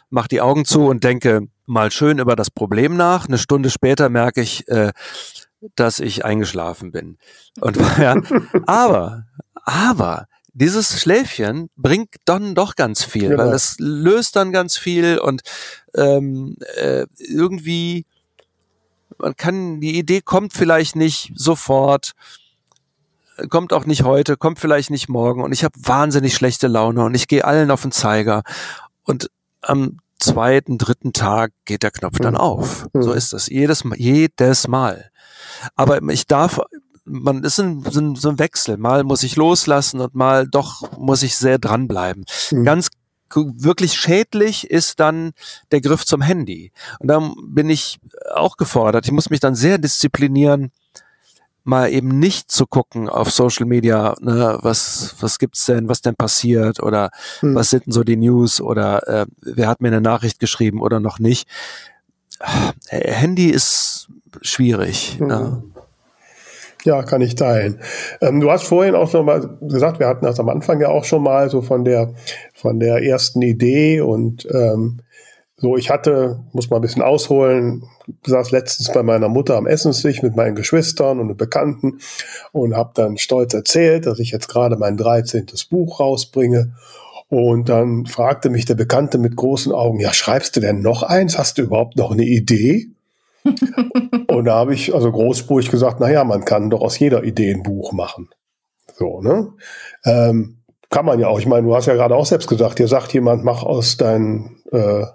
[0.09, 3.27] mache die Augen zu und denke mal schön über das Problem nach.
[3.27, 4.91] Eine Stunde später merke ich, äh,
[5.75, 7.17] dass ich eingeschlafen bin.
[7.59, 8.15] Und ja,
[8.67, 9.25] aber,
[9.63, 13.45] aber dieses Schläfchen bringt dann doch ganz viel, genau.
[13.45, 15.41] weil es löst dann ganz viel und
[15.95, 18.05] ähm, äh, irgendwie
[19.17, 22.13] man kann die Idee kommt vielleicht nicht sofort
[23.49, 27.15] kommt auch nicht heute, kommt vielleicht nicht morgen und ich habe wahnsinnig schlechte Laune und
[27.15, 28.43] ich gehe allen auf den Zeiger
[29.03, 29.29] und
[29.61, 32.41] am zweiten, dritten Tag geht der Knopf dann hm.
[32.41, 32.87] auf.
[32.93, 33.17] So hm.
[33.17, 35.11] ist das jedes jedes Mal.
[35.75, 36.59] Aber ich darf
[37.05, 37.83] man ist ein,
[38.15, 38.77] so ein Wechsel.
[38.77, 42.25] Mal muss ich loslassen und mal doch muss ich sehr dranbleiben.
[42.51, 42.65] Mhm.
[42.65, 42.89] Ganz
[43.33, 45.31] wirklich schädlich ist dann
[45.71, 46.71] der Griff zum Handy.
[46.99, 47.99] Und dann bin ich
[48.33, 49.05] auch gefordert.
[49.05, 50.71] Ich muss mich dann sehr disziplinieren,
[51.65, 56.15] mal eben nicht zu gucken auf Social Media, ne, was, was gibt's denn, was denn
[56.15, 57.09] passiert oder
[57.39, 57.55] hm.
[57.55, 60.99] was sind denn so die News oder äh, wer hat mir eine Nachricht geschrieben oder
[60.99, 61.47] noch nicht.
[62.89, 64.09] Äh, Handy ist
[64.41, 65.17] schwierig.
[65.19, 65.29] Mhm.
[65.29, 65.63] Ja.
[66.83, 67.79] Ja, kann ich teilen.
[68.21, 71.03] Ähm, du hast vorhin auch noch mal gesagt, wir hatten das am Anfang ja auch
[71.03, 72.13] schon mal so von der
[72.53, 74.99] von der ersten Idee und ähm,
[75.57, 77.83] so, ich hatte, muss mal ein bisschen ausholen,
[78.25, 81.99] saß letztens bei meiner Mutter am Essenstisch mit meinen Geschwistern und Bekannten
[82.51, 85.47] und habe dann stolz erzählt, dass ich jetzt gerade mein 13.
[85.69, 86.73] Buch rausbringe.
[87.29, 91.37] Und dann fragte mich der Bekannte mit großen Augen, ja, schreibst du denn noch eins?
[91.37, 92.89] Hast du überhaupt noch eine Idee?
[94.27, 97.63] und da habe ich also großspurig gesagt, naja, man kann doch aus jeder Idee ein
[97.63, 98.29] Buch machen.
[98.93, 99.53] So, ne?
[100.03, 100.57] Ähm,
[100.89, 101.39] kann man ja auch.
[101.39, 104.61] Ich meine, du hast ja gerade auch selbst gesagt, dir sagt jemand, mach aus deinen
[104.71, 105.05] äh,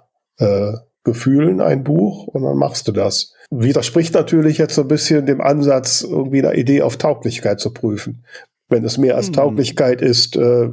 [0.41, 0.73] äh,
[1.03, 3.33] Gefühlen ein Buch und dann machst du das.
[3.49, 8.23] Widerspricht natürlich jetzt so ein bisschen dem Ansatz, irgendwie eine Idee auf Tauglichkeit zu prüfen.
[8.69, 9.33] Wenn es mehr als hm.
[9.33, 10.69] Tauglichkeit ist, äh,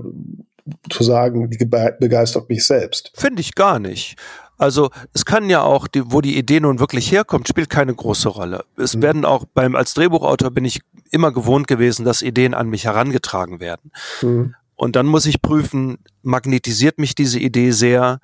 [0.91, 3.11] zu sagen, die begeistert mich selbst.
[3.15, 4.17] Finde ich gar nicht.
[4.59, 8.29] Also es kann ja auch, die, wo die Idee nun wirklich herkommt, spielt keine große
[8.29, 8.65] Rolle.
[8.77, 9.03] Es mhm.
[9.03, 13.61] werden auch beim als Drehbuchautor bin ich immer gewohnt gewesen, dass Ideen an mich herangetragen
[13.61, 13.93] werden.
[14.21, 14.55] Mhm.
[14.75, 18.21] Und dann muss ich prüfen, magnetisiert mich diese Idee sehr,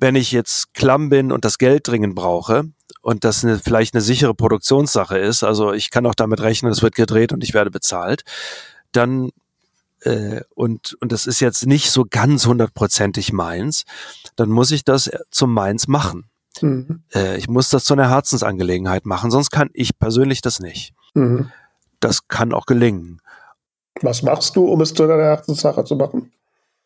[0.00, 2.64] wenn ich jetzt klamm bin und das Geld dringend brauche
[3.02, 6.82] und das eine, vielleicht eine sichere Produktionssache ist, also ich kann auch damit rechnen, es
[6.82, 8.24] wird gedreht und ich werde bezahlt,
[8.92, 9.30] dann
[10.02, 13.84] äh, und und das ist jetzt nicht so ganz hundertprozentig meins,
[14.36, 16.24] dann muss ich das zum meins machen.
[16.62, 17.02] Mhm.
[17.14, 20.94] Äh, ich muss das zu einer Herzensangelegenheit machen, sonst kann ich persönlich das nicht.
[21.14, 21.52] Mhm.
[22.00, 23.20] Das kann auch gelingen.
[24.00, 26.32] Was machst du, um es zu deiner Herzenssache zu machen?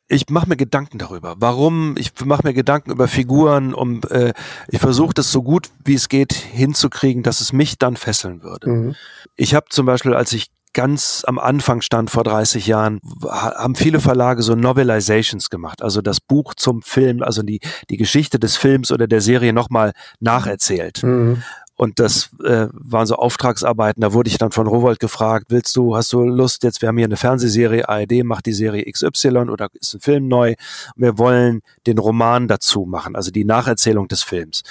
[0.08, 1.36] Ich mache mir Gedanken darüber.
[1.38, 1.96] Warum?
[1.96, 4.32] Ich mache mir Gedanken über Figuren, um äh,
[4.68, 8.68] ich versuche das so gut wie es geht hinzukriegen, dass es mich dann fesseln würde.
[8.70, 8.94] Mhm.
[9.36, 14.00] Ich habe zum Beispiel, als ich ganz am Anfang stand vor 30 Jahren, haben viele
[14.00, 18.92] Verlage so Novelizations gemacht, also das Buch zum Film, also die, die Geschichte des Films
[18.92, 21.02] oder der Serie nochmal nacherzählt.
[21.02, 21.42] Mhm.
[21.84, 24.00] Und das äh, waren so Auftragsarbeiten.
[24.00, 26.96] Da wurde ich dann von Rowold gefragt, willst du, hast du Lust, jetzt, wir haben
[26.96, 30.54] hier eine Fernsehserie, ARD macht die Serie XY oder ist ein Film neu.
[30.96, 34.62] Wir wollen den Roman dazu machen, also die Nacherzählung des Films.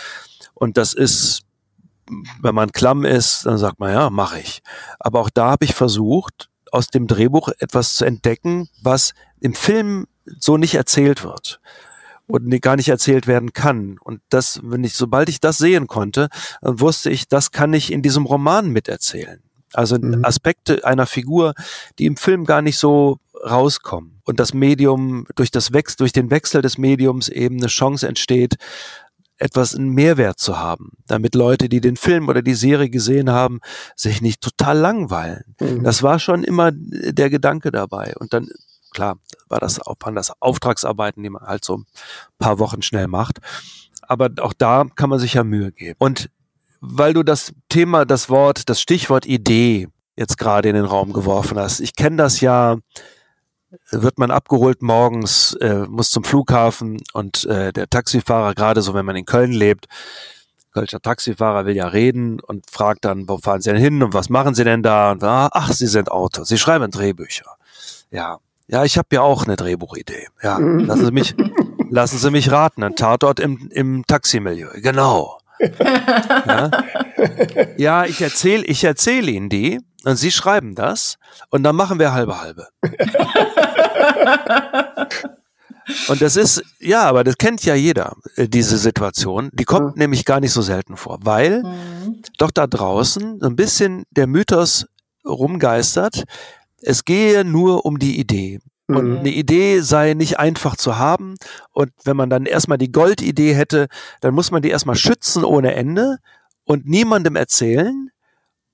[0.56, 1.44] Und das ist,
[2.42, 4.64] wenn man klamm ist, dann sagt man, ja, mache ich.
[4.98, 10.08] Aber auch da habe ich versucht, aus dem Drehbuch etwas zu entdecken, was im Film
[10.40, 11.60] so nicht erzählt wird
[12.28, 13.98] und gar nicht erzählt werden kann.
[14.02, 16.30] Und das, wenn ich, sobald ich das sehen konnte,
[16.62, 19.42] wusste ich, das kann ich in diesem Roman miterzählen.
[19.74, 20.24] Also mhm.
[20.24, 21.54] Aspekte einer Figur,
[22.00, 24.22] die im Film gar nicht so rauskommen.
[24.24, 28.56] Und das Medium, durch das Wechsel, durch den Wechsel des Mediums eben eine Chance entsteht,
[29.38, 33.60] etwas einen Mehrwert zu haben, damit Leute, die den Film oder die Serie gesehen haben,
[33.96, 35.56] sich nicht total langweilen.
[35.60, 35.84] Mhm.
[35.84, 38.14] Das war schon immer der Gedanke dabei.
[38.20, 38.48] Und dann
[38.94, 39.18] Klar,
[39.50, 41.86] war das, waren das Auftragsarbeiten, die man halt so ein
[42.40, 43.40] paar Wochen schnell macht.
[44.02, 45.96] Aber auch da kann man sich ja Mühe geben.
[46.00, 46.30] Und
[46.82, 51.58] weil du das Thema, das Wort, das Stichwort Idee jetzt gerade in den Raum geworfen
[51.58, 51.80] hast.
[51.80, 52.78] Ich kenne das ja,
[53.90, 59.06] wird man abgeholt morgens, äh, muss zum Flughafen und äh, der Taxifahrer, gerade so wenn
[59.06, 59.88] man in Köln lebt,
[60.74, 64.30] Kölscher Taxifahrer will ja reden und fragt dann, wo fahren Sie denn hin und was
[64.30, 65.12] machen Sie denn da?
[65.12, 67.46] Und, ah, ach, Sie sind Autor, Sie schreiben Drehbücher.
[68.10, 70.28] Ja, ja, ich habe ja auch eine Drehbuchidee.
[70.42, 70.86] Ja, mhm.
[70.86, 71.36] lassen Sie mich,
[71.90, 72.84] lassen Sie mich raten.
[72.84, 74.70] Ein Tatort im, im Taximilieu.
[74.76, 75.38] Genau.
[75.60, 76.72] Ja,
[77.78, 81.18] ja ich erzähle ich erzähl Ihnen die und Sie schreiben das
[81.50, 82.68] und dann machen wir halbe halbe.
[86.08, 89.50] Und das ist, ja, aber das kennt ja jeder, äh, diese Situation.
[89.54, 90.00] Die kommt mhm.
[90.00, 92.22] nämlich gar nicht so selten vor, weil mhm.
[92.38, 94.88] doch da draußen so ein bisschen der Mythos
[95.26, 96.24] rumgeistert,
[96.84, 98.60] es gehe nur um die Idee.
[98.88, 99.18] Und mhm.
[99.20, 101.36] eine Idee sei nicht einfach zu haben.
[101.72, 103.88] Und wenn man dann erstmal die Goldidee hätte,
[104.22, 106.18] dann muss man die erstmal schützen ohne Ende
[106.66, 108.10] und niemandem erzählen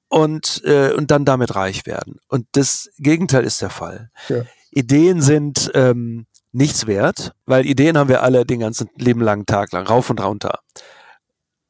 [0.08, 2.18] und, äh, und dann damit reich werden.
[2.28, 4.10] Und das Gegenteil ist der Fall.
[4.28, 4.44] Ja.
[4.72, 9.72] Ideen sind ähm, nichts wert, weil Ideen haben wir alle den ganzen Leben langen Tag
[9.72, 10.60] lang, rauf und runter.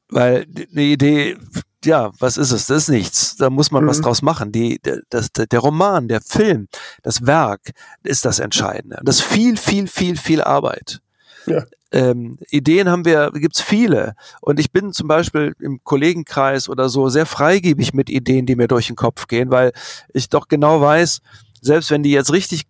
[0.08, 1.36] Weil eine Idee
[1.84, 2.66] ja, was ist es?
[2.66, 3.36] Das ist nichts.
[3.36, 3.88] Da muss man mhm.
[3.88, 4.52] was draus machen.
[4.52, 6.68] Die, der, das, der Roman, der Film,
[7.02, 7.70] das Werk
[8.02, 9.00] ist das Entscheidende.
[9.02, 11.00] Das ist viel, viel, viel, viel Arbeit.
[11.46, 11.64] Ja.
[11.92, 14.14] Ähm, Ideen haben wir, gibt's viele.
[14.40, 18.68] Und ich bin zum Beispiel im Kollegenkreis oder so sehr freigebig mit Ideen, die mir
[18.68, 19.72] durch den Kopf gehen, weil
[20.12, 21.20] ich doch genau weiß,
[21.60, 22.64] selbst wenn die jetzt richtig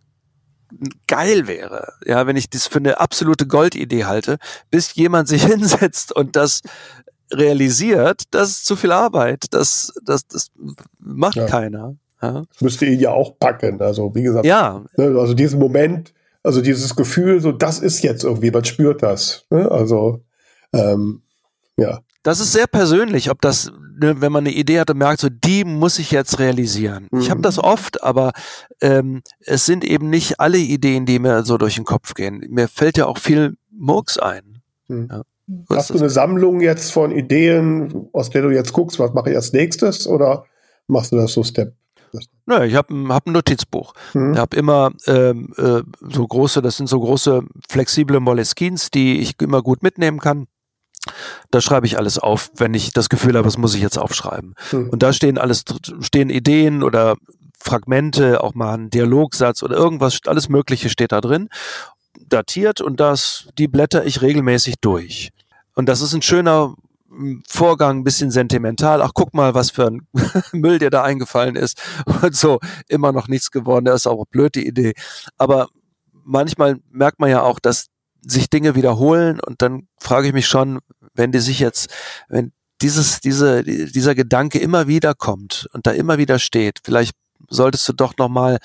[1.06, 4.38] geil wäre, ja, wenn ich das für eine absolute Goldidee halte,
[4.70, 6.60] bis jemand sich hinsetzt und das
[7.32, 9.46] realisiert, das ist zu viel Arbeit.
[9.50, 10.50] Das, das, das
[10.98, 11.46] macht ja.
[11.46, 11.96] keiner.
[12.22, 12.44] Ja.
[12.52, 13.80] Das müsste ihn ja auch packen.
[13.80, 14.82] Also, wie gesagt, ja.
[14.96, 16.12] Ne, also diesen Moment,
[16.42, 19.46] also dieses Gefühl, so das ist jetzt irgendwie, man spürt das.
[19.50, 19.70] Ne?
[19.70, 20.22] Also,
[20.72, 21.22] ähm,
[21.76, 22.00] ja.
[22.22, 25.28] Das ist sehr persönlich, ob das, ne, wenn man eine Idee hat und merkt, so
[25.30, 27.08] die muss ich jetzt realisieren.
[27.10, 27.20] Mhm.
[27.20, 28.32] Ich habe das oft, aber
[28.82, 32.44] ähm, es sind eben nicht alle Ideen, die mir so durch den Kopf gehen.
[32.50, 34.60] Mir fällt ja auch viel Murks ein.
[34.88, 35.08] Mhm.
[35.10, 35.22] Ja.
[35.68, 39.36] Hast du eine Sammlung jetzt von Ideen, aus der du jetzt guckst, was mache ich
[39.36, 40.44] als nächstes oder
[40.86, 41.74] machst du das so Step?
[42.46, 43.94] Naja, ich habe hab ein Notizbuch.
[44.14, 44.32] Mhm.
[44.32, 49.40] Ich habe immer ähm, äh, so große, das sind so große flexible Moleskins, die ich
[49.40, 50.46] immer gut mitnehmen kann.
[51.50, 54.54] Da schreibe ich alles auf, wenn ich das Gefühl habe, das muss ich jetzt aufschreiben.
[54.72, 54.90] Mhm.
[54.90, 55.64] Und da stehen alles,
[56.00, 57.16] stehen Ideen oder
[57.58, 61.48] Fragmente, auch mal ein Dialogsatz oder irgendwas, alles Mögliche steht da drin
[62.28, 65.30] datiert und das, die blätter ich regelmäßig durch.
[65.74, 66.74] Und das ist ein schöner
[67.48, 69.02] Vorgang, ein bisschen sentimental.
[69.02, 70.06] Ach, guck mal, was für ein
[70.52, 71.80] Müll dir da eingefallen ist.
[72.22, 73.84] Und so, immer noch nichts geworden.
[73.84, 74.94] Das ist auch eine blöde Idee.
[75.36, 75.68] Aber
[76.12, 77.86] manchmal merkt man ja auch, dass
[78.22, 80.80] sich Dinge wiederholen und dann frage ich mich schon,
[81.14, 81.90] wenn die sich jetzt,
[82.28, 82.52] wenn
[82.82, 87.14] dieses, diese, dieser Gedanke immer wieder kommt und da immer wieder steht, vielleicht
[87.48, 88.58] solltest du doch nochmal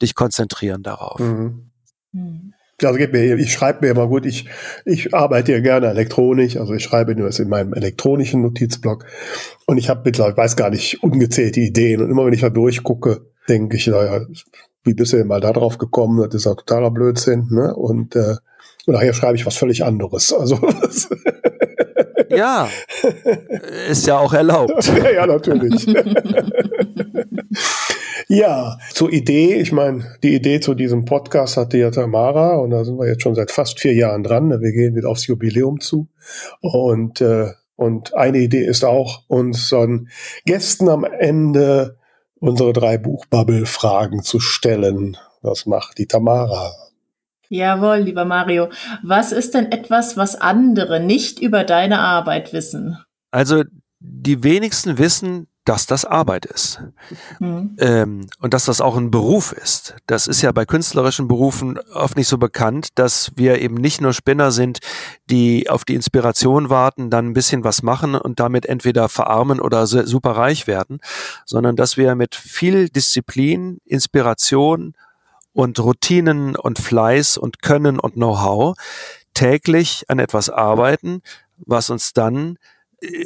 [0.00, 1.18] dich konzentrieren darauf.
[1.18, 1.70] Mhm.
[2.12, 2.54] Mhm.
[2.82, 4.48] Also geht mir, ich schreibe mir immer gut, ich,
[4.84, 9.04] ich arbeite ja gerne elektronisch, also ich schreibe nur in meinem elektronischen Notizblock
[9.66, 13.26] und ich habe mittlerweile, weiß gar nicht, ungezählte Ideen und immer wenn ich da durchgucke,
[13.48, 14.20] denke ich, naja,
[14.84, 16.22] wie bist du denn mal da drauf gekommen?
[16.24, 17.74] Das ist ja totaler Blödsinn, ne?
[17.74, 18.36] Und, äh,
[18.86, 20.32] und nachher schreibe ich was völlig anderes.
[20.32, 20.58] Also
[22.30, 22.68] ja,
[23.90, 24.86] ist ja auch erlaubt.
[24.86, 25.86] ja, ja natürlich.
[28.28, 32.84] Ja, zur Idee, ich meine, die Idee zu diesem Podcast hatte ja Tamara und da
[32.84, 34.48] sind wir jetzt schon seit fast vier Jahren dran.
[34.48, 34.60] Ne?
[34.60, 36.08] Wir gehen wieder aufs Jubiläum zu.
[36.60, 40.08] Und, äh, und eine Idee ist auch, unseren
[40.44, 41.96] Gästen am Ende
[42.40, 45.16] unsere drei Buchbubble-Fragen zu stellen.
[45.42, 46.72] Das macht die Tamara.
[47.48, 48.68] Jawohl, lieber Mario.
[49.02, 52.98] Was ist denn etwas, was andere nicht über deine Arbeit wissen?
[53.30, 53.64] Also
[53.98, 56.80] die wenigsten wissen, dass das Arbeit ist.
[57.38, 57.76] Mhm.
[57.78, 59.94] Ähm, und dass das auch ein Beruf ist.
[60.06, 64.12] Das ist ja bei künstlerischen Berufen oft nicht so bekannt, dass wir eben nicht nur
[64.12, 64.78] Spinner sind,
[65.28, 69.86] die auf die Inspiration warten, dann ein bisschen was machen und damit entweder verarmen oder
[69.86, 70.98] super reich werden,
[71.44, 74.94] sondern dass wir mit viel Disziplin, Inspiration
[75.52, 78.76] und Routinen und Fleiß und Können und Know-how
[79.34, 81.22] täglich an etwas arbeiten,
[81.58, 82.56] was uns dann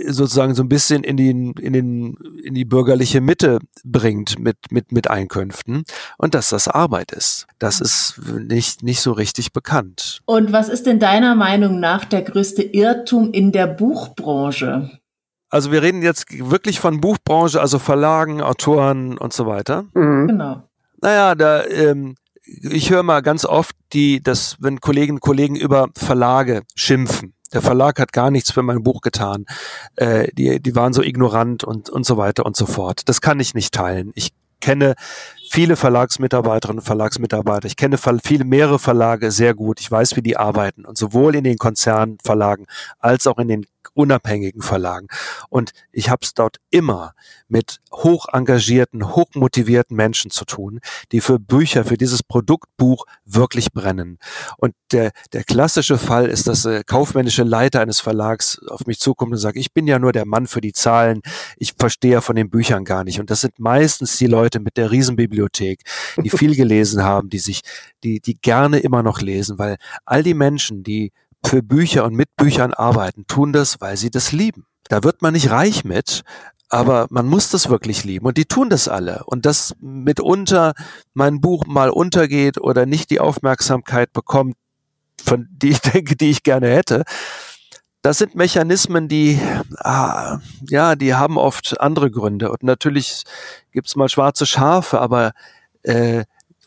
[0.06, 4.92] sozusagen so ein bisschen in, den, in, den, in die bürgerliche Mitte bringt mit, mit,
[4.92, 5.84] mit Einkünften
[6.16, 7.46] und dass das Arbeit ist.
[7.58, 10.20] Das ist nicht, nicht so richtig bekannt.
[10.26, 14.90] Und was ist denn deiner Meinung nach der größte Irrtum in der Buchbranche?
[15.50, 19.84] Also wir reden jetzt wirklich von Buchbranche, also Verlagen, Autoren und so weiter.
[19.94, 20.28] Mhm.
[20.28, 20.68] Genau.
[21.00, 25.88] Naja, da, ähm, ich höre mal ganz oft, die, dass, wenn Kolleginnen und Kollegen über
[25.96, 29.46] Verlage schimpfen, der Verlag hat gar nichts für mein Buch getan.
[29.96, 33.08] Äh, die, die waren so ignorant und, und so weiter und so fort.
[33.08, 34.12] Das kann ich nicht teilen.
[34.14, 34.94] Ich kenne
[35.50, 37.66] viele Verlagsmitarbeiterinnen und Verlagsmitarbeiter.
[37.66, 39.80] Ich kenne viele mehrere Verlage sehr gut.
[39.80, 42.66] Ich weiß, wie die arbeiten und sowohl in den Konzernverlagen
[42.98, 45.08] als auch in den unabhängigen Verlagen.
[45.48, 47.14] Und ich habe es dort immer
[47.48, 50.80] mit hoch engagierten, hoch motivierten Menschen zu tun,
[51.12, 54.18] die für Bücher, für dieses Produktbuch wirklich brennen.
[54.56, 59.32] Und der, der klassische Fall ist, dass der kaufmännische Leiter eines Verlags auf mich zukommt
[59.32, 61.20] und sagt, ich bin ja nur der Mann für die Zahlen,
[61.56, 63.20] ich verstehe ja von den Büchern gar nicht.
[63.20, 65.80] Und das sind meistens die Leute mit der Riesenbibliothek,
[66.22, 67.60] die viel gelesen haben, die sich,
[68.02, 71.12] die, die gerne immer noch lesen, weil all die Menschen, die
[71.46, 74.66] für Bücher und mit Büchern arbeiten, tun das, weil sie das lieben.
[74.88, 76.22] Da wird man nicht reich mit,
[76.68, 79.22] aber man muss das wirklich lieben und die tun das alle.
[79.26, 80.74] Und dass mitunter
[81.12, 84.56] mein Buch mal untergeht oder nicht die Aufmerksamkeit bekommt,
[85.22, 87.04] von die ich denke, die ich gerne hätte,
[88.02, 89.40] das sind Mechanismen, die,
[89.78, 90.38] ah,
[90.68, 92.50] ja, die haben oft andere Gründe.
[92.50, 93.22] Und natürlich
[93.72, 95.32] gibt's mal schwarze Schafe, aber
[95.84, 96.24] äh,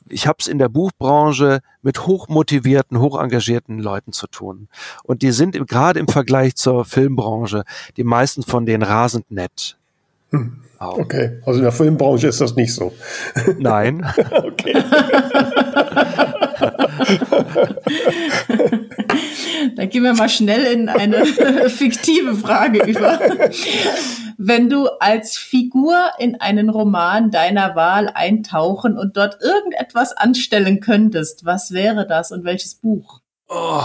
[0.10, 4.68] ich habe es in der Buchbranche mit hochmotivierten, hochengagierten Leuten zu tun.
[5.04, 7.64] Und die sind gerade im Vergleich zur Filmbranche,
[7.98, 9.78] die meisten von denen rasend nett.
[10.32, 10.62] Hm.
[10.80, 12.94] Okay, also in der Filmbranche ist das nicht so.
[13.58, 14.06] Nein.
[14.32, 14.84] okay.
[19.76, 21.26] Dann gehen wir mal schnell in eine
[21.70, 23.20] fiktive Frage über.
[24.38, 31.44] Wenn du als Figur in einen Roman deiner Wahl eintauchen und dort irgendetwas anstellen könntest,
[31.46, 33.22] was wäre das und welches Buch?
[33.50, 33.82] Oh,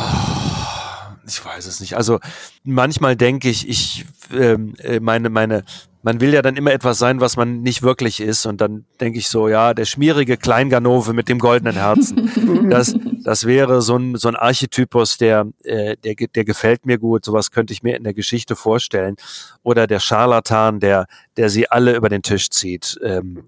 [1.26, 1.97] ich weiß es nicht.
[1.97, 2.20] Also
[2.64, 5.64] manchmal denke ich, ich ähm, äh, meine meine
[6.03, 8.46] man will ja dann immer etwas sein, was man nicht wirklich ist.
[8.46, 12.30] Und dann denke ich so, ja, der schmierige Kleinganove mit dem goldenen Herzen.
[12.72, 12.94] Das,
[13.24, 17.24] das wäre so ein, so ein Archetypus, der, äh, der, der gefällt mir gut.
[17.24, 19.16] Sowas könnte ich mir in der Geschichte vorstellen.
[19.62, 22.98] Oder der Scharlatan, der, der sie alle über den Tisch zieht.
[23.03, 23.44] Ähm,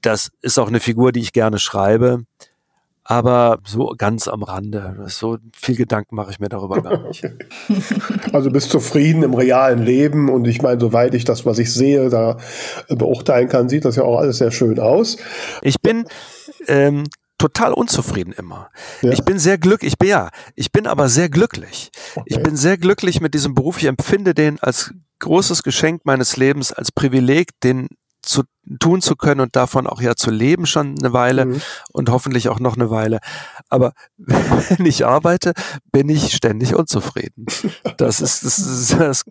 [0.00, 2.24] das ist auch eine Figur, die ich gerne schreibe
[3.10, 5.06] aber so ganz am Rande.
[5.06, 7.24] So viel Gedanken mache ich mir darüber gar nicht.
[8.34, 12.10] Also bist zufrieden im realen Leben und ich meine, soweit ich das, was ich sehe,
[12.10, 12.36] da
[12.90, 15.16] beurteilen kann, sieht das ja auch alles sehr schön aus.
[15.62, 16.04] Ich bin
[16.66, 17.04] ähm,
[17.38, 18.68] total unzufrieden immer.
[19.00, 19.10] Ja.
[19.10, 21.90] Ich bin sehr glücklich, ich bin ja, ich bin aber sehr glücklich.
[22.14, 22.26] Okay.
[22.26, 23.78] Ich bin sehr glücklich mit diesem Beruf.
[23.78, 27.88] Ich empfinde den als großes Geschenk meines Lebens, als Privileg, den
[28.22, 28.42] zu
[28.80, 31.60] tun zu können und davon auch ja zu leben schon eine Weile mhm.
[31.92, 33.20] und hoffentlich auch noch eine Weile.
[33.68, 35.52] Aber wenn ich arbeite,
[35.92, 37.46] bin ich ständig unzufrieden.
[37.96, 39.24] Das ist, das, ist, das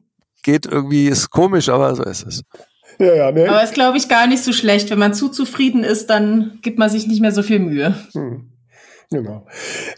[0.43, 2.43] geht irgendwie, ist komisch, aber so ist es.
[2.99, 3.49] Ja, ja, ne?
[3.49, 4.89] Aber ist, glaube ich, gar nicht so schlecht.
[4.89, 7.95] Wenn man zu zufrieden ist, dann gibt man sich nicht mehr so viel Mühe.
[8.13, 8.56] Mhm.
[9.09, 9.45] Genau.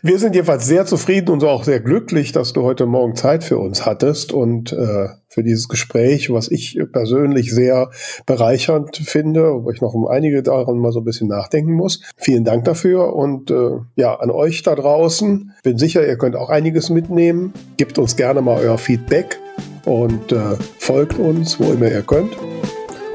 [0.03, 3.57] Wir sind jedenfalls sehr zufrieden und auch sehr glücklich, dass du heute Morgen Zeit für
[3.57, 7.89] uns hattest und äh, für dieses Gespräch, was ich persönlich sehr
[8.27, 12.03] bereichernd finde, wo ich noch um einige daran mal so ein bisschen nachdenken muss.
[12.17, 15.53] Vielen Dank dafür und äh, ja, an euch da draußen.
[15.63, 17.53] Bin sicher, ihr könnt auch einiges mitnehmen.
[17.77, 19.39] Gebt uns gerne mal euer Feedback
[19.85, 22.37] und äh, folgt uns, wo immer ihr könnt.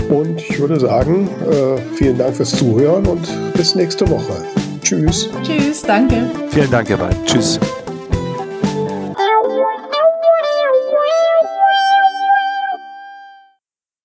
[0.08, 4.63] Und ich würde sagen, äh, vielen Dank fürs Zuhören und bis nächste Woche.
[4.84, 5.30] Tschüss.
[5.42, 6.30] Tschüss, danke.
[6.50, 7.24] Vielen Dank, ihr beiden.
[7.24, 7.58] Tschüss.